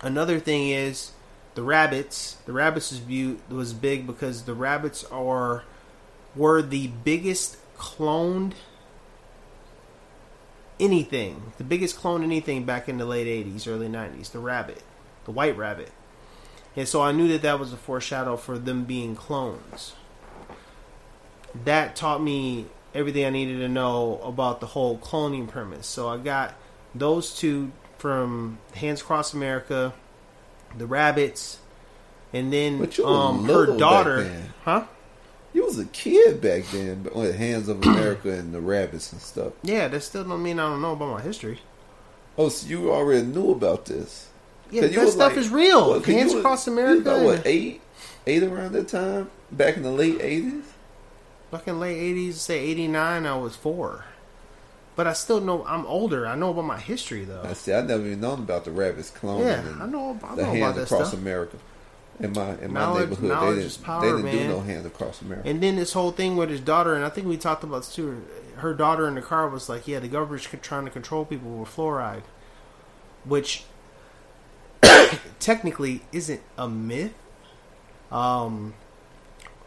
[0.00, 1.12] Another thing is
[1.56, 2.38] the rabbits.
[2.46, 5.64] The rabbits was, view, was big because the rabbits are
[6.34, 8.52] were the biggest cloned
[10.80, 14.82] anything, the biggest clone anything back in the late 80s, early 90s, the rabbit,
[15.26, 15.90] the white rabbit.
[16.76, 19.94] And so I knew that that was a foreshadow for them being clones.
[21.64, 25.86] That taught me everything I needed to know about the whole cloning premise.
[25.86, 26.54] So I got
[26.94, 29.92] those two from Hands Across America,
[30.76, 31.58] the rabbits,
[32.32, 34.30] and then um, her daughter,
[34.64, 34.86] huh?
[35.52, 39.20] You was a kid back then, but with Hands of America and the rabbits and
[39.20, 39.54] stuff.
[39.62, 41.60] Yeah, that still don't mean I don't know about my history.
[42.36, 44.28] Oh, so you already knew about this?
[44.70, 46.00] Yeah, that stuff is real.
[46.02, 47.80] Hands you Across you America what eight,
[48.26, 50.64] eight around that time, back in the late eighties.
[51.50, 54.04] Back in late eighties, say eighty nine, I was four.
[54.96, 56.26] But I still know I'm older.
[56.26, 57.42] I know about my history though.
[57.44, 57.72] I see.
[57.72, 59.46] I never even known about the rabbits cloning.
[59.46, 61.20] Yeah, I know- I the know hands across stuff.
[61.20, 61.56] America.
[62.20, 64.48] In my in my Knowledge- neighborhood, knowledge they didn't, power, they didn't man.
[64.48, 65.48] do no hands across America.
[65.48, 67.94] And then this whole thing with his daughter, and I think we talked about this
[67.94, 68.24] too.
[68.56, 71.68] Her daughter in the car was like, "Yeah, the government's trying to control people with
[71.74, 72.22] fluoride,"
[73.24, 73.64] which
[75.40, 77.12] technically isn't a myth.
[78.10, 78.74] Um,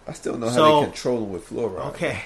[0.08, 1.86] I still know how so- they control them with fluoride.
[1.90, 2.24] Okay,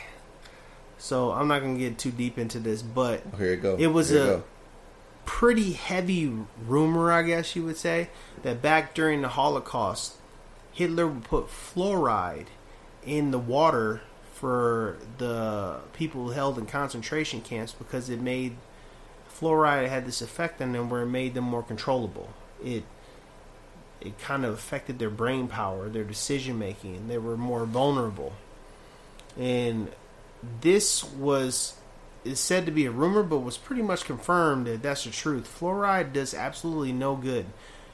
[0.98, 3.76] so I'm not gonna get too deep into this, but Oh, here you go.
[3.78, 4.44] It was Here a
[5.26, 6.32] pretty heavy
[6.66, 8.10] rumor, I guess you would say,
[8.44, 10.14] that back during the Holocaust,
[10.72, 12.48] Hitler would put fluoride
[13.06, 14.02] in the water
[14.34, 18.56] for the people held in concentration camps because it made
[19.30, 22.30] fluoride had this effect on them where it made them more controllable.
[22.64, 22.84] It
[24.06, 27.08] it kind of affected their brain power, their decision making.
[27.08, 28.34] They were more vulnerable.
[29.38, 29.92] And
[30.62, 31.76] this was
[32.24, 35.58] is said to be a rumor, but was pretty much confirmed that that's the truth.
[35.60, 37.46] Fluoride does absolutely no good.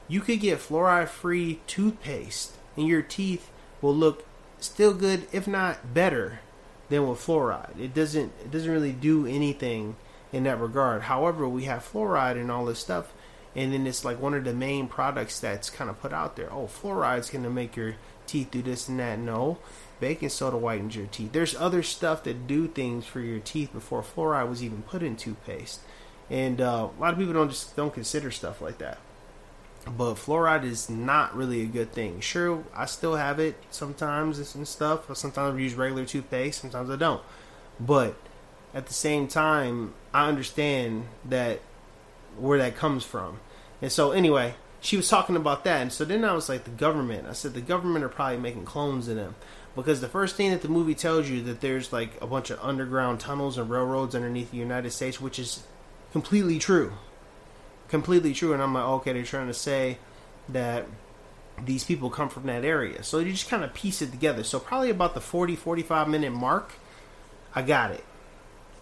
[0.08, 3.50] You could get fluoride free toothpaste, and your teeth
[3.82, 4.24] will look
[4.58, 6.40] still good, if not better,
[6.88, 7.78] than with fluoride.
[7.78, 9.96] It doesn't it doesn't really do anything
[10.32, 11.02] in that regard.
[11.02, 13.12] However, we have fluoride and all this stuff,
[13.54, 16.52] and then it's like one of the main products that's kind of put out there.
[16.52, 17.96] Oh, fluoride's going to make your
[18.26, 19.18] teeth do this and that.
[19.18, 19.58] No,
[20.00, 21.32] baking soda whitens your teeth.
[21.32, 25.16] There's other stuff that do things for your teeth before fluoride was even put in
[25.16, 25.80] toothpaste,
[26.30, 28.98] and uh, a lot of people don't just don't consider stuff like that.
[29.84, 32.20] But fluoride is not really a good thing.
[32.20, 35.14] Sure, I still have it sometimes and stuff.
[35.16, 36.60] Sometimes I use regular toothpaste.
[36.60, 37.20] Sometimes I don't.
[37.80, 38.14] But
[38.72, 41.60] at the same time, I understand that
[42.42, 43.38] where that comes from.
[43.80, 46.70] And so anyway, she was talking about that, and so then I was like, the
[46.70, 47.28] government.
[47.28, 49.36] I said the government are probably making clones of them
[49.76, 52.58] because the first thing that the movie tells you that there's like a bunch of
[52.60, 55.62] underground tunnels and railroads underneath the United States, which is
[56.10, 56.92] completely true,
[57.88, 58.52] completely true.
[58.52, 59.98] And I'm like, okay, they're trying to say
[60.48, 60.86] that
[61.64, 63.04] these people come from that area.
[63.04, 64.42] So you just kind of piece it together.
[64.42, 66.72] So probably about the 40, 45 minute mark,
[67.54, 68.04] I got it.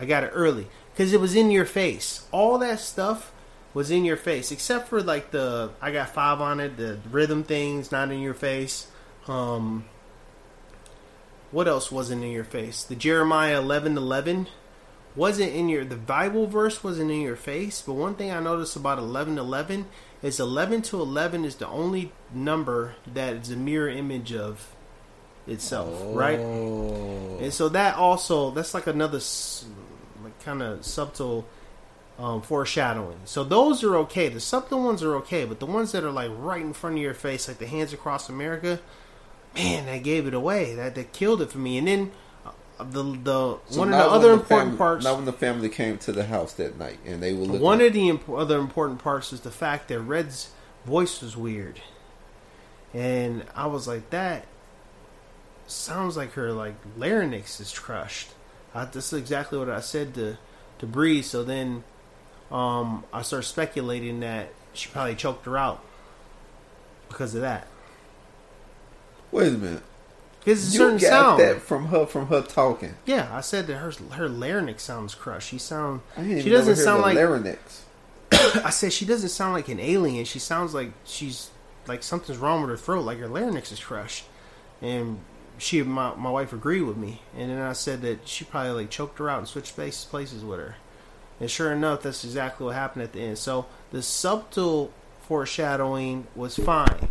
[0.00, 2.26] I got it early because it was in your face.
[2.32, 3.32] All that stuff
[3.72, 6.76] was in your face, except for like the I got five on it.
[6.76, 8.86] The rhythm things not in your face.
[9.28, 9.84] Um,
[11.50, 12.82] what else wasn't in your face?
[12.82, 14.46] The Jeremiah eleven eleven
[15.16, 15.84] wasn't in your.
[15.84, 17.82] The Bible verse wasn't in your face.
[17.82, 19.86] But one thing I noticed about eleven eleven
[20.22, 24.74] is eleven to eleven is the only number that is a mirror image of
[25.46, 26.38] itself, right?
[26.38, 29.20] And so that also that's like another
[30.22, 31.46] like kind of subtle
[32.20, 33.18] um, foreshadowing.
[33.24, 34.28] So those are okay.
[34.28, 37.02] The subtle ones are okay, but the ones that are like right in front of
[37.02, 38.78] your face, like the hands across America,
[39.54, 40.74] man, that gave it away.
[40.74, 41.78] That that killed it for me.
[41.78, 42.10] And then
[42.44, 45.04] uh, the the So one of the other important family, parts.
[45.04, 47.60] Not when the family came to the house that night and they were looking.
[47.62, 50.50] One of the imp- other important parts is the fact that Red's
[50.84, 51.80] voice was weird,
[52.92, 54.44] and I was like, that
[55.66, 58.28] sounds like her like larynx is crushed.
[58.74, 60.36] I, this is exactly what I said to
[60.80, 61.22] to Bree.
[61.22, 61.84] So then,
[62.50, 65.84] um, I started speculating that she probably choked her out
[67.08, 67.66] because of that.
[69.30, 69.82] Wait a minute.
[70.40, 71.40] Because it's a you certain sound.
[71.40, 72.94] that from her from her talking.
[73.04, 75.48] Yeah, I said that her her larynx sounds crushed.
[75.50, 77.84] She sound she doesn't sound like larynx.
[78.32, 80.24] I said she doesn't sound like an alien.
[80.24, 81.50] She sounds like she's
[81.86, 84.24] like something's wrong with her throat, like her larynx is crushed.
[84.80, 85.20] And
[85.58, 87.20] she, my my wife, agreed with me.
[87.36, 90.42] And then I said that she probably like choked her out and switched space, places
[90.42, 90.76] with her.
[91.40, 93.38] And sure enough, that's exactly what happened at the end.
[93.38, 97.08] So the subtle foreshadowing was fine.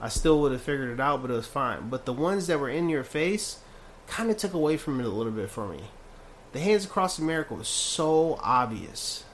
[0.00, 1.90] I still would have figured it out, but it was fine.
[1.90, 3.58] But the ones that were in your face
[4.06, 5.82] kind of took away from it a little bit for me.
[6.52, 9.24] The hands across America was so obvious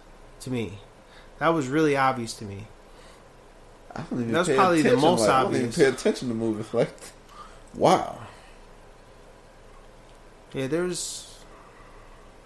[0.41, 0.79] to me.
[1.39, 2.67] That was really obvious to me.
[3.95, 5.85] I don't even That was pay probably the attention, most like, I don't even pay
[5.85, 6.93] attention to movies like.
[7.75, 8.19] Wow.
[10.53, 11.39] Yeah, there's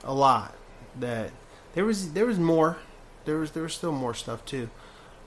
[0.05, 0.55] a lot
[0.99, 1.31] that
[1.75, 2.13] there was.
[2.13, 2.79] There was more.
[3.25, 3.53] There was.
[3.53, 4.69] There was still more stuff too.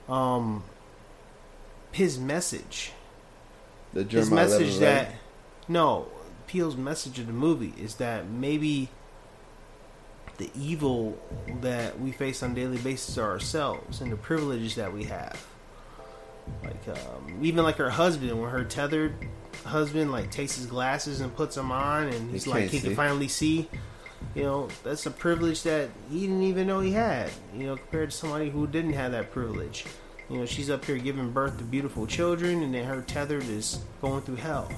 [0.08, 0.64] Um,
[1.92, 2.92] his message.
[3.92, 5.16] The his Jeremiah message 11, that right?
[5.68, 6.06] no
[6.46, 8.88] Peele's message of the movie is that maybe
[10.38, 11.18] the evil
[11.62, 15.44] that we face on a daily basis are ourselves and the privileges that we have.
[16.62, 19.14] Like um, even like her husband, when her tethered
[19.64, 22.94] husband like takes his glasses and puts them on, and he's He like he can
[22.94, 23.68] finally see.
[24.36, 27.30] You know, that's a privilege that he didn't even know he had.
[27.56, 29.86] You know, compared to somebody who didn't have that privilege.
[30.28, 33.78] You know, she's up here giving birth to beautiful children, and then her tethered is
[34.02, 34.70] going through hell.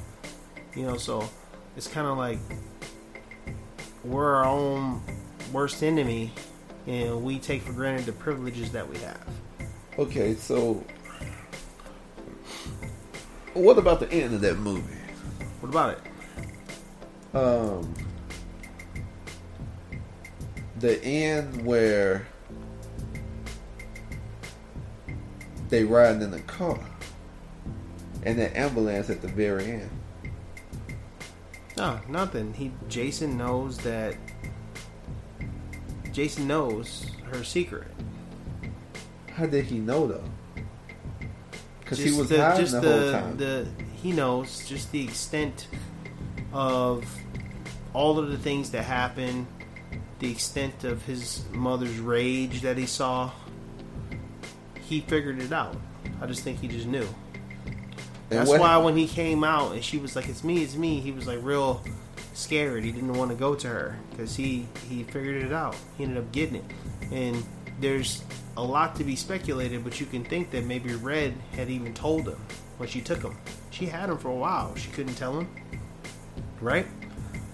[0.76, 1.28] You know, so
[1.76, 2.38] it's kind of like
[4.04, 5.02] we're our own
[5.52, 6.32] worst enemy,
[6.86, 9.26] and we take for granted the privileges that we have.
[9.98, 10.84] Okay, so
[13.54, 14.94] what about the end of that movie?
[15.60, 17.36] What about it?
[17.36, 17.92] Um,
[20.80, 22.26] the end where
[25.68, 26.78] they riding in the car,
[28.22, 29.90] and the ambulance at the very end.
[31.76, 32.54] No, nothing.
[32.54, 34.16] He Jason knows that
[36.12, 37.86] Jason knows her secret.
[39.32, 40.24] How did he know though?
[41.80, 43.36] Because he was the, hiding just the, whole time.
[43.36, 43.66] The
[44.02, 45.68] he knows just the extent
[46.52, 47.04] of
[47.94, 49.46] all of the things that happened,
[50.18, 53.30] the extent of his mother's rage that he saw.
[54.80, 55.76] He figured it out.
[56.20, 57.06] I just think he just knew.
[58.30, 60.74] And That's what- why when he came out and she was like, "It's me, it's
[60.74, 61.82] me," he was like real
[62.34, 62.84] scared.
[62.84, 65.76] He didn't want to go to her because he he figured it out.
[65.96, 66.64] He ended up getting it,
[67.10, 67.42] and
[67.80, 68.22] there's
[68.56, 72.26] a lot to be speculated, but you can think that maybe Red had even told
[72.28, 72.38] him
[72.76, 73.36] when she took him.
[73.70, 74.74] She had him for a while.
[74.74, 75.48] She couldn't tell him,
[76.60, 76.86] right?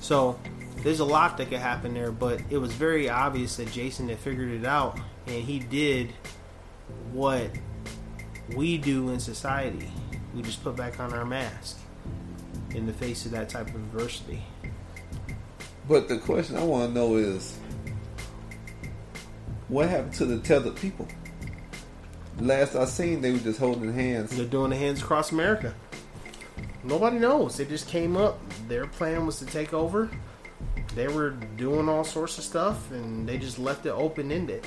[0.01, 0.39] So
[0.85, 4.19] there's a lot that could happen there, but it was very obvious that Jason had
[4.19, 6.13] figured it out, and he did
[7.11, 7.51] what
[8.55, 9.91] we do in society.
[10.35, 11.79] We just put back on our mask
[12.75, 14.45] in the face of that type of adversity.
[15.89, 17.59] But the question I want to know is,
[19.69, 21.09] what happened to the tethered people?
[22.41, 24.37] Last I seen, they were just holding hands.
[24.37, 25.73] They're doing the hands across America.
[26.83, 27.57] Nobody knows.
[27.57, 28.39] They just came up.
[28.69, 30.11] Their plan was to take over.
[30.95, 34.65] They were doing all sorts of stuff, and they just left it open ended.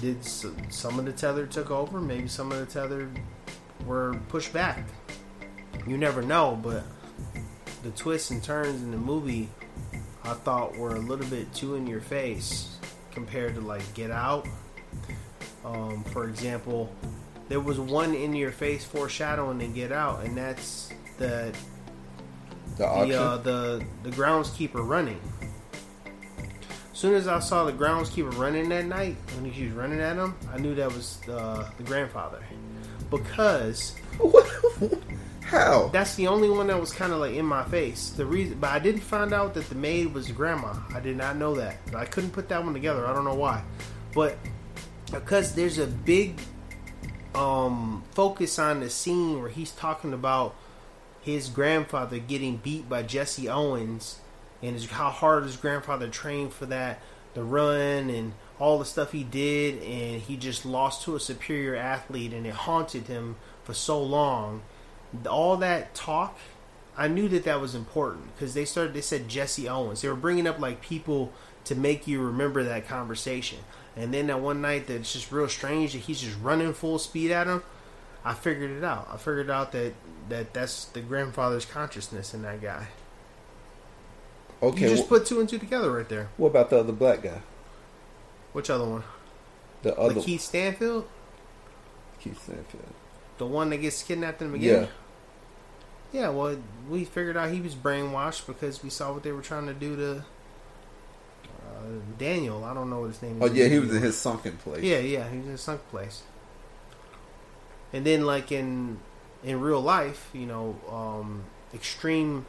[0.00, 2.00] Did some of the tether took over?
[2.00, 3.10] Maybe some of the tether
[3.86, 4.84] were pushed back.
[5.86, 6.84] You never know, but
[7.82, 9.48] the twists and turns in the movie
[10.24, 12.78] I thought were a little bit too in your face
[13.10, 14.46] compared to like Get Out.
[15.64, 16.92] Um, for example,
[17.48, 21.54] there was one in your face foreshadowing in Get Out, and that's the
[22.76, 25.20] The the uh, the the groundskeeper running.
[26.92, 30.16] As soon as I saw the groundskeeper running that night, when he was running at
[30.16, 32.42] him, I knew that was uh, the grandfather,
[33.10, 33.96] because
[35.42, 38.10] how that's the only one that was kind of like in my face.
[38.10, 40.74] The reason, but I didn't find out that the maid was grandma.
[40.94, 41.78] I did not know that.
[41.94, 43.06] I couldn't put that one together.
[43.06, 43.62] I don't know why,
[44.14, 44.38] but
[45.10, 46.38] because there's a big
[47.34, 50.54] um focus on the scene where he's talking about
[51.22, 54.18] his grandfather getting beat by Jesse Owens
[54.62, 57.00] and his, how hard his grandfather trained for that,
[57.34, 61.74] the run and all the stuff he did, and he just lost to a superior
[61.74, 64.62] athlete, and it haunted him for so long.
[65.28, 66.38] All that talk,
[66.96, 68.94] I knew that that was important because they started.
[68.94, 70.02] They said Jesse Owens.
[70.02, 71.32] They were bringing up like people
[71.64, 73.58] to make you remember that conversation.
[73.96, 77.30] And then that one night that's just real strange that he's just running full speed
[77.30, 77.62] at him.
[78.24, 79.08] I figured it out.
[79.12, 79.94] I figured out that
[80.32, 82.88] that that's the grandfather's consciousness in that guy.
[84.62, 86.28] Okay, you just wh- put two and two together right there.
[86.36, 87.40] What about the other black guy?
[88.52, 89.02] Which other one?
[89.82, 91.08] The other Like Keith Stanfield,
[92.20, 92.84] Keith Stanfield.
[93.38, 94.82] the one that gets kidnapped in the beginning.
[94.84, 94.88] Yeah.
[96.20, 96.56] Yeah, well,
[96.90, 99.96] we figured out he was brainwashed because we saw what they were trying to do
[99.96, 100.16] to
[101.46, 101.82] uh,
[102.18, 102.64] Daniel.
[102.64, 103.54] I don't know what his name Oh is.
[103.54, 104.82] yeah, he was in his sunken place.
[104.84, 106.22] Yeah, yeah, he was in a sunk place.
[107.94, 108.98] And then, like in
[109.44, 111.44] in real life, you know, um,
[111.74, 112.46] extreme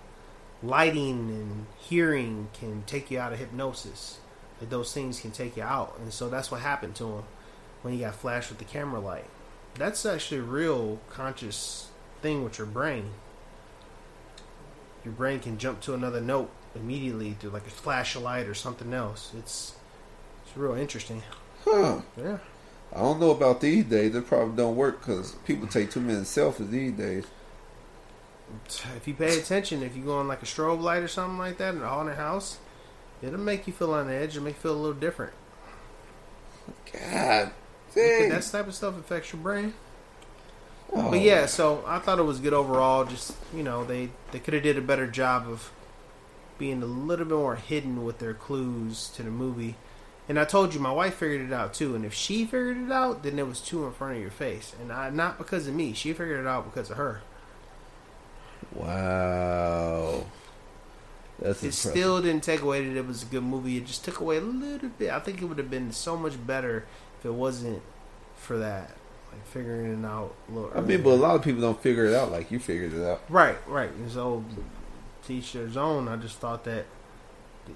[0.61, 4.19] lighting and hearing can take you out of hypnosis.
[4.59, 7.23] Like those things can take you out, and so that's what happened to him
[7.81, 9.25] when he got flashed with the camera light.
[9.75, 11.89] that's actually a real conscious
[12.21, 13.09] thing with your brain.
[15.03, 18.53] Your brain can jump to another note immediately through like a flash of light or
[18.53, 19.31] something else.
[19.37, 19.73] It's
[20.45, 21.23] it's real interesting.
[21.65, 22.01] Huh.
[22.17, 22.37] Yeah.
[22.95, 24.13] I don't know about these days.
[24.13, 27.25] They probably don't work because people take too many selfies these days.
[28.95, 31.57] If you pay attention, if you go on like a strobe light or something like
[31.57, 32.59] that in a haunted house,
[33.21, 34.31] it'll make you feel on edge.
[34.31, 35.33] It'll make you feel a little different.
[36.91, 37.51] God
[37.95, 38.29] Dang.
[38.29, 39.73] That type of stuff affects your brain.
[40.91, 41.11] Oh.
[41.11, 43.05] But yeah, so I thought it was good overall.
[43.05, 45.71] Just you know, they they could have did a better job of
[46.57, 49.75] being a little bit more hidden with their clues to the movie.
[50.29, 51.95] And I told you, my wife figured it out too.
[51.95, 54.73] And if she figured it out, then it was two in front of your face,
[54.81, 55.93] and I, not because of me.
[55.93, 57.21] She figured it out because of her.
[58.73, 60.25] Wow.
[61.39, 61.91] That's it impressive.
[61.91, 63.77] still didn't take away that it was a good movie.
[63.77, 65.11] It just took away a little bit.
[65.11, 66.85] I think it would have been so much better
[67.19, 67.81] if it wasn't
[68.37, 68.91] for that,
[69.31, 70.71] like figuring it out a little.
[70.73, 73.03] I mean, but a lot of people don't figure it out like you figured it
[73.03, 73.21] out.
[73.27, 73.91] Right, right.
[73.91, 74.45] And so,
[75.27, 76.07] teach their own.
[76.07, 76.85] I just thought that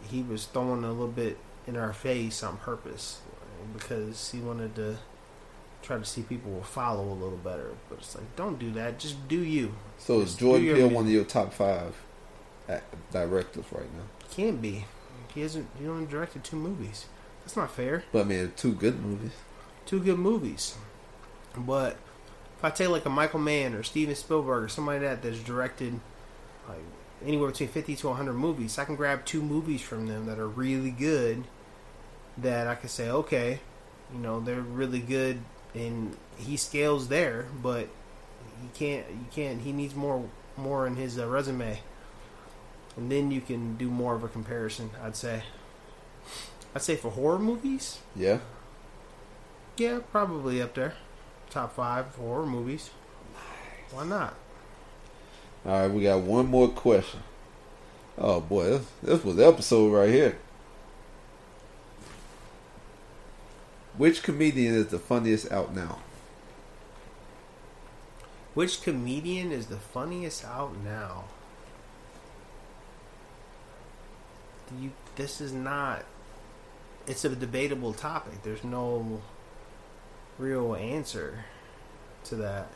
[0.09, 1.37] he was throwing a little bit
[1.67, 3.19] in our face on purpose
[3.73, 4.97] because he wanted to
[5.81, 7.71] try to see people will follow a little better.
[7.89, 8.99] But it's like, don't do that.
[8.99, 9.73] Just do you.
[9.97, 11.95] So Just is Jordan Peele one of your top five
[13.11, 14.03] directors right now?
[14.31, 14.85] Can't be.
[15.33, 15.67] He hasn't.
[15.79, 17.05] He only directed two movies.
[17.43, 18.03] That's not fair.
[18.11, 19.31] But I mean, two good movies.
[19.85, 20.75] Two good movies.
[21.55, 21.97] But
[22.57, 25.43] if I take like a Michael Mann or Steven Spielberg or somebody like that that's
[25.43, 25.99] directed
[26.67, 26.79] like
[27.25, 30.47] anywhere between fifty to hundred movies, I can grab two movies from them that are
[30.47, 31.43] really good.
[32.39, 33.59] That I can say, okay,
[34.13, 35.39] you know, they're really good,
[35.73, 37.87] and he scales there, but
[38.61, 39.05] he can't.
[39.09, 39.61] You can't.
[39.61, 40.23] He needs more
[40.55, 41.79] more in his uh, resume,
[42.95, 44.91] and then you can do more of a comparison.
[45.03, 45.43] I'd say.
[46.75, 48.37] I'd say for horror movies, Yeah.
[49.77, 50.93] yeah, probably up there.
[51.49, 52.91] Top five horror movies.
[53.91, 54.35] Why not?
[55.65, 57.21] All right, we got one more question.
[58.17, 60.37] Oh boy, this, this was the episode right here.
[63.97, 65.99] Which comedian is the funniest out now?
[68.53, 71.25] Which comedian is the funniest out now?
[74.79, 76.03] You, this is not.
[77.07, 78.43] It's a debatable topic.
[78.43, 79.21] There's no
[80.37, 81.45] real answer
[82.25, 82.67] to that.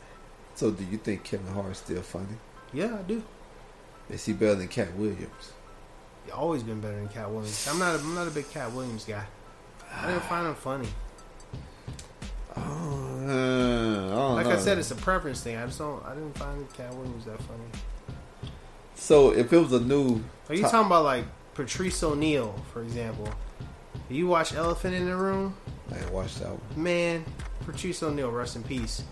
[0.54, 2.36] So, do you think Kevin Hart's still funny?
[2.72, 3.22] Yeah, I do.
[4.10, 5.52] Is he better than Katt Williams?
[6.24, 7.68] He's always been better than Katt Williams.
[7.70, 7.96] I'm not.
[7.96, 9.24] A, I'm not a big Katt Williams guy.
[9.94, 10.28] I didn't ah.
[10.28, 10.88] find him funny.
[12.56, 15.56] Uh, I Like I said, it's a preference thing.
[15.56, 16.04] I just don't.
[16.04, 18.50] I didn't find Katt Williams that funny.
[18.94, 21.24] So, if it was a new, Are you top- talking about like
[21.54, 23.28] Patrice O'Neal, for example?
[24.08, 25.54] You watch Elephant in the Room?
[25.92, 26.60] I ain't watched that one.
[26.82, 27.24] Man,
[27.66, 29.02] Patrice O'Neal, rest in peace.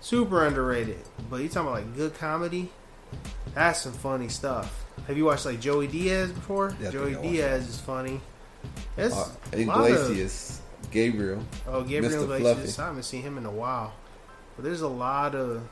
[0.00, 0.98] Super underrated.
[1.30, 2.70] But you talking about like good comedy?
[3.54, 4.84] That's some funny stuff.
[5.06, 6.74] Have you watched like Joey Diaz before?
[6.80, 8.20] Yeah, Joey Diaz is funny.
[8.96, 12.22] It's Uh, a lot of- Iglesias, Gabriel, Oh, Gabriel.
[12.24, 12.74] Iglesias.
[12.76, 12.82] Fluffy.
[12.82, 13.92] I haven't seen him in a while.
[14.56, 15.62] But there's a lot of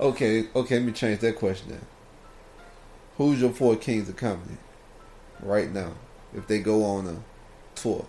[0.00, 1.86] Okay, okay, let me change that question then.
[3.16, 4.56] Who's your four kings of comedy
[5.40, 5.92] right now?
[6.34, 7.16] If they go on a
[7.74, 8.06] tour,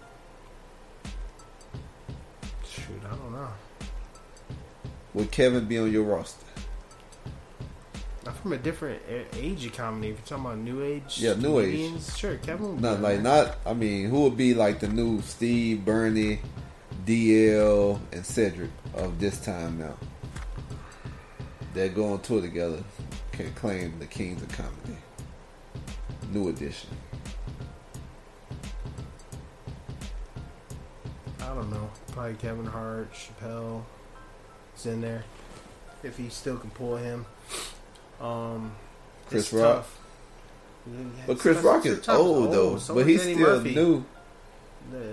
[2.67, 3.01] shoot.
[3.05, 3.47] I don't know.
[5.13, 6.45] would Kevin be on your roster?
[8.29, 9.01] I'm from a different
[9.33, 10.09] age of comedy.
[10.09, 11.99] If you're talking about new age, Yeah, new age.
[12.15, 12.79] Sure, Kevin.
[12.79, 13.57] Not like not.
[13.65, 16.39] I mean, who would be like the new Steve, Bernie,
[17.07, 19.95] DL, and Cedric of this time now?
[21.73, 22.83] That go on tour together
[23.31, 24.99] can claim the kings of comedy.
[26.31, 26.91] New edition.
[31.41, 31.89] I don't know.
[32.11, 33.81] Probably Kevin Hart, Chappelle
[34.77, 35.23] is in there.
[36.03, 37.25] If he still can pull him.
[38.19, 38.71] Um,
[39.27, 39.75] Chris Rock.
[39.77, 39.95] tough.
[41.27, 42.17] But Chris Rock is tough.
[42.17, 43.75] old though, so but he's Eddie still Murphy.
[43.75, 44.03] new.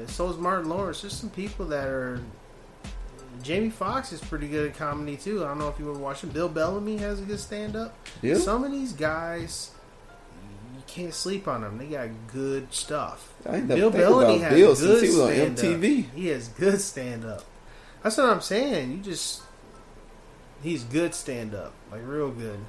[0.07, 1.03] So is Martin Lawrence.
[1.03, 2.21] There's some people that are.
[3.43, 5.45] Jamie Foxx is pretty good at comedy too.
[5.45, 6.31] I don't know if you were watching.
[6.31, 7.95] Bill Bellamy has a good stand up.
[8.23, 8.37] Yeah.
[8.39, 9.73] Some of these guys,
[10.75, 11.77] you can't sleep on them.
[11.77, 13.35] They got good stuff.
[13.47, 15.65] I ain't Bill Bellamy has Bill good since he was on stand-up.
[15.81, 16.11] MTV.
[16.15, 17.45] He has good stand up.
[18.03, 18.93] That's what I'm saying.
[18.93, 19.43] You just
[20.63, 22.61] he's good stand up, like real good.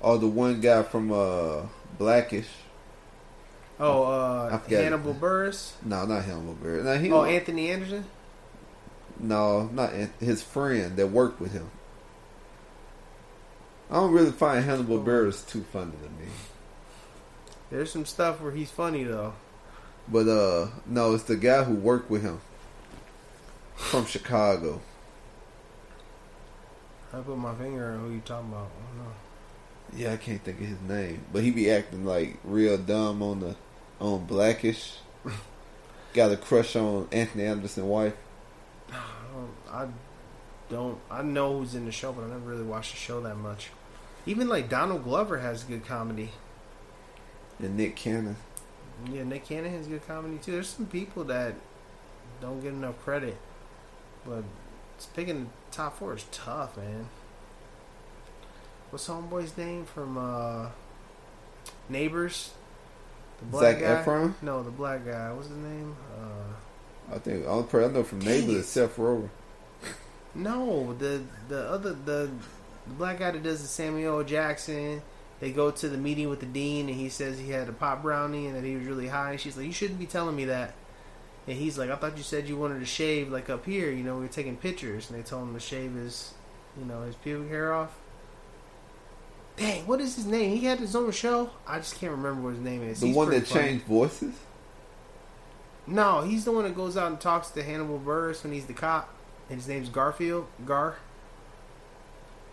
[0.00, 1.62] Or the one guy from uh
[1.98, 2.48] Blackish.
[3.80, 4.58] Oh, uh.
[4.68, 5.72] Hannibal Buress.
[5.84, 6.84] No, not Hannibal Buress.
[6.84, 8.04] No, he Oh, don't- Anthony Anderson.
[9.20, 11.70] No, not his friend that worked with him.
[13.90, 16.30] I don't really find Hannibal Buress too funny to me.
[17.70, 19.34] There's some stuff where he's funny though.
[20.08, 22.40] But uh no, it's the guy who worked with him
[23.76, 24.80] from Chicago.
[27.12, 28.68] I put my finger on who you talking about.
[28.76, 29.12] I don't know.
[29.96, 33.40] Yeah, I can't think of his name, but he be acting like real dumb on
[33.40, 33.56] the
[34.00, 34.96] on Blackish.
[36.14, 38.14] Got a crush on Anthony Anderson's wife.
[38.90, 38.94] I
[39.32, 39.88] don't, I
[40.70, 40.98] don't.
[41.10, 43.70] I know who's in the show, but I never really watched the show that much.
[44.26, 46.30] Even like Donald Glover has good comedy.
[47.58, 48.36] And Nick Cannon.
[49.10, 50.52] Yeah, Nick Cannon has good comedy too.
[50.52, 51.54] There's some people that
[52.40, 53.36] don't get enough credit,
[54.24, 54.44] but
[55.14, 57.08] picking the top four is tough, man.
[58.90, 60.68] What's homeboy's name from uh,
[61.90, 62.52] Neighbors?
[63.50, 64.02] The Zac guy?
[64.02, 64.34] Efron?
[64.40, 65.30] No, the black guy.
[65.32, 65.94] What's his name?
[66.18, 69.28] Uh, I think all I know from Neighbors is Seth Rogen.
[70.34, 72.30] no, the the other the,
[72.86, 75.02] the black guy that does the Samuel Jackson.
[75.40, 78.02] They go to the meeting with the dean, and he says he had a pop
[78.02, 79.32] brownie and that he was really high.
[79.32, 80.74] And she's like, "You shouldn't be telling me that."
[81.46, 83.90] And he's like, "I thought you said you wanted to shave like up here.
[83.90, 86.32] You know, we were taking pictures." And they told him to shave his,
[86.78, 87.94] you know, his pubic hair off.
[89.58, 90.56] Dang, what is his name?
[90.56, 91.50] He had his own show.
[91.66, 93.00] I just can't remember what his name is.
[93.00, 93.64] The He's one that funny.
[93.66, 94.34] changed voices.
[95.86, 98.74] No, he's the one that goes out and talks to Hannibal Buress when he's the
[98.74, 99.08] cop,
[99.48, 100.46] and his name's Garfield.
[100.64, 100.96] Gar.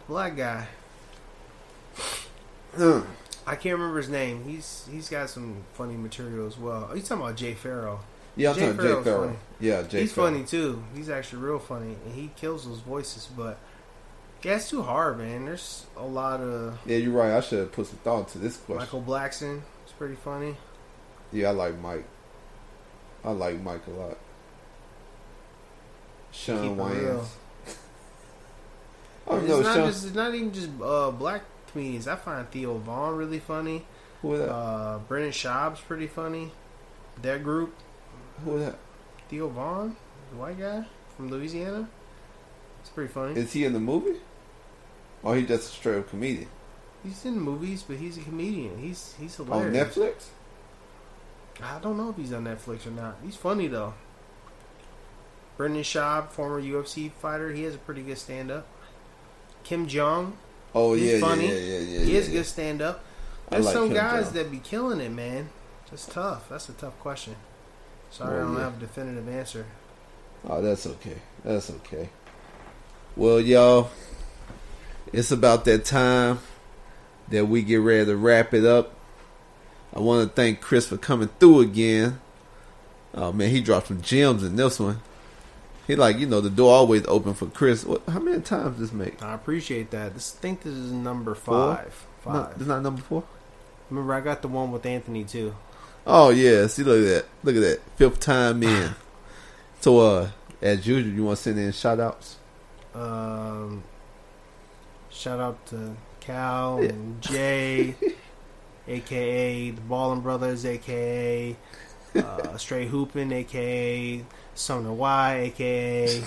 [0.08, 0.68] Black guy.
[2.78, 4.44] I can't remember his name.
[4.46, 6.86] He's he's got some funny material as well.
[6.86, 8.00] Are you talking about Jay Pharoah?
[8.36, 9.36] Yeah, I'm talking about Jay funny.
[9.60, 10.02] Yeah, Jay Pharoah.
[10.02, 10.32] He's Pharoah.
[10.32, 10.84] funny too.
[10.96, 13.28] He's actually real funny, and he kills those voices.
[13.36, 13.60] But
[14.46, 15.46] yeah, it's too hard, man.
[15.46, 17.32] There's a lot of Yeah, you're right.
[17.32, 18.78] I should have put some thought to this question.
[18.78, 19.62] Michael Blackson.
[19.84, 20.56] It's pretty funny.
[21.32, 22.06] Yeah, I like Mike.
[23.24, 24.18] I like Mike a lot.
[26.32, 27.26] Shawn Wayans.
[29.28, 29.62] don't it's know.
[29.62, 31.42] not Sean, just it's not even just uh, black
[31.72, 32.08] comedians.
[32.08, 33.84] I find Theo Von really funny.
[34.22, 34.52] Who is that?
[34.52, 36.52] Uh, Brendan Schaub's pretty funny.
[37.24, 37.74] That group.
[38.44, 38.78] Who is that?
[39.28, 39.96] Theo Von,
[40.30, 40.86] the white guy
[41.18, 41.90] from Louisiana.
[42.82, 43.40] It's pretty funny.
[43.40, 44.20] Is he in the movie?
[45.26, 46.48] Or he just a straight up comedian?
[47.04, 48.78] he's in movies, but he's a comedian.
[48.80, 49.98] He's he's hilarious.
[49.98, 50.04] On.
[50.04, 50.26] Netflix?
[51.62, 53.18] I don't know if he's on Netflix or not.
[53.24, 53.94] He's funny though.
[55.58, 58.68] Brendan Schaub, former UFC fighter, he has a pretty good stand up.
[59.64, 60.34] Ken Jeong.
[60.74, 61.48] Oh, he's yeah, funny.
[61.48, 63.04] yeah, yeah, yeah, He has yeah, good stand up.
[63.50, 64.34] There's like some Kim guys Jeong.
[64.34, 65.50] that be killing it, man.
[65.90, 66.50] That's tough.
[66.50, 67.36] That's a tough question.
[68.12, 68.64] Sorry, Oh, I don't yeah.
[68.64, 69.66] have a definitive answer.
[70.48, 71.18] Oh, that's okay.
[71.44, 72.10] That's okay.
[73.16, 73.90] Well, y'all,
[75.18, 76.40] it's about that time
[77.30, 78.94] that we get ready to wrap it up.
[79.94, 82.20] I want to thank Chris for coming through again.
[83.14, 85.00] Oh man, he dropped some gems in this one.
[85.88, 87.86] He like you know the door always open for Chris.
[87.86, 88.02] What?
[88.10, 89.22] How many times this make?
[89.24, 90.14] I appreciate that.
[90.14, 91.76] This, I think this is number Four?
[91.76, 92.06] five.
[92.26, 92.60] No, Five.
[92.60, 93.24] this not number four.
[93.90, 95.56] Remember, I got the one with Anthony too.
[96.06, 97.26] Oh yeah, see look at that.
[97.44, 97.80] Look at that.
[97.96, 98.96] Fifth time in.
[99.80, 100.30] so uh
[100.62, 102.38] as usual, you want to send in shout outs?
[102.96, 103.84] Um,
[105.16, 106.90] shout out to Cal Yeah.
[106.90, 107.96] and Jay,
[108.88, 111.56] aka the Ballin Brothers, aka
[112.16, 114.24] uh, Straight Hooping, aka
[114.54, 116.24] Sumner Y, aka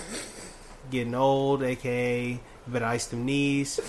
[0.91, 3.79] Getting Old, aka Better Ice Them Knees.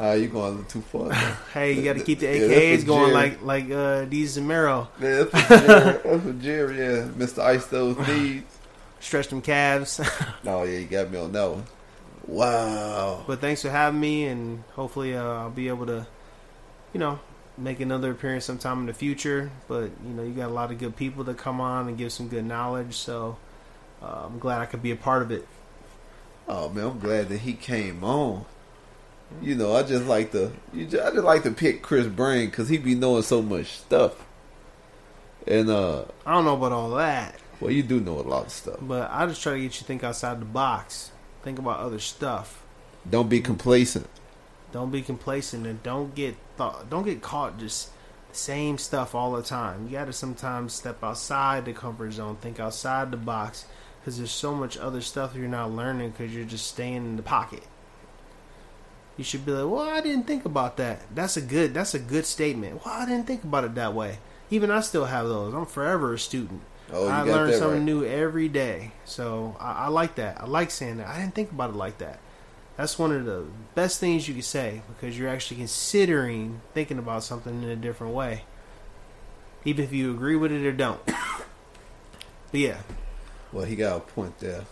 [0.00, 1.12] Ah, you going a little too far.
[1.52, 2.32] Hey, you got to keep the Yeah,
[2.76, 4.86] AKAs for going like like uh, these Zamero.
[5.00, 5.92] Yeah, that's for Jerry.
[6.04, 7.08] that's for Jerry, yeah.
[7.18, 7.38] Mr.
[7.40, 8.42] Ice those knees.
[9.00, 10.00] Stretch them calves.
[10.46, 11.64] Oh yeah, you got me on that one.
[12.28, 13.24] Wow.
[13.26, 16.06] But thanks for having me, and hopefully uh, I'll be able to,
[16.92, 17.18] you know,
[17.56, 19.50] make another appearance sometime in the future.
[19.66, 22.12] But you know, you got a lot of good people that come on and give
[22.12, 23.38] some good knowledge, so
[24.02, 25.48] uh, I'm glad I could be a part of it.
[26.46, 28.44] Oh man, I'm glad that he came on.
[29.42, 32.48] You know, I just like to, you just, I just like to pick Chris Brain
[32.48, 34.24] because he be knowing so much stuff.
[35.46, 38.52] And uh, I don't know about all that, well, you do know a lot of
[38.52, 38.78] stuff.
[38.80, 41.10] but I just try to get you to think outside the box,
[41.48, 42.62] think about other stuff.
[43.08, 44.06] Don't be complacent.
[44.70, 47.88] Don't be complacent and don't get thought, don't get caught just
[48.28, 49.86] the same stuff all the time.
[49.86, 53.64] You got to sometimes step outside the comfort zone, think outside the box,
[53.98, 57.22] because there's so much other stuff you're not learning because you're just staying in the
[57.22, 57.62] pocket.
[59.16, 61.72] You should be like, "Well, I didn't think about that." That's a good.
[61.72, 62.84] That's a good statement.
[62.84, 64.18] Well, I didn't think about it that way.
[64.50, 65.54] Even I still have those.
[65.54, 66.60] I'm forever a student.
[66.92, 67.82] Oh, you I learn something right.
[67.82, 68.92] new every day.
[69.04, 70.40] So I, I like that.
[70.40, 71.08] I like saying that.
[71.08, 72.18] I didn't think about it like that.
[72.76, 73.44] That's one of the
[73.74, 78.14] best things you can say because you're actually considering thinking about something in a different
[78.14, 78.44] way,
[79.64, 81.00] even if you agree with it or don't.
[82.50, 82.78] But yeah,
[83.52, 84.64] Well, he got a point there.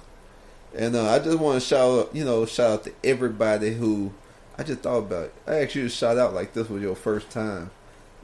[0.74, 4.12] And uh, I just want to shout out, you know, shout out to everybody who
[4.56, 5.24] I just thought about.
[5.24, 5.34] It.
[5.46, 7.70] I asked you to shout out like this was your first time.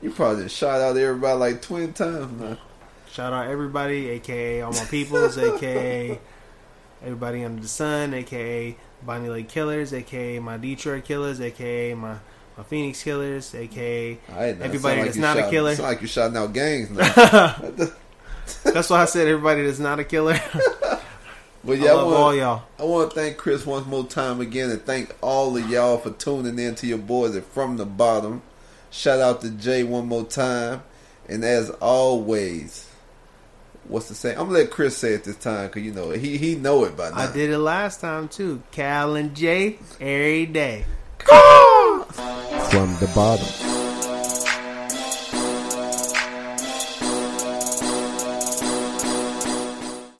[0.01, 2.59] You probably just shout out everybody like twenty times now.
[3.12, 6.18] Shout out everybody, aka all my peoples, aka
[7.02, 12.16] everybody under the sun, aka Bonnie Lake Killers, aka my Detroit Killers, aka my
[12.56, 15.74] my Phoenix Killers, aka Alright, now, everybody like that's not shot- a killer.
[15.74, 17.56] Sound like you're shouting out gangs now.
[18.64, 20.39] That's why I said everybody that's not a killer.
[21.64, 22.64] But yeah, I, all y'all.
[22.76, 26.10] I want to thank Chris once more time again, and thank all of y'all for
[26.10, 28.43] tuning in to your boys at from the bottom.
[28.90, 30.82] Shout out to Jay one more time,
[31.28, 32.91] and as always,
[33.88, 34.38] what's the saying?
[34.38, 36.96] I'm gonna let Chris say it this time because you know he he know it
[36.96, 37.16] by now.
[37.16, 38.62] I did it last time too.
[38.70, 40.84] Cal and Jay every day.
[42.70, 43.81] From the bottom.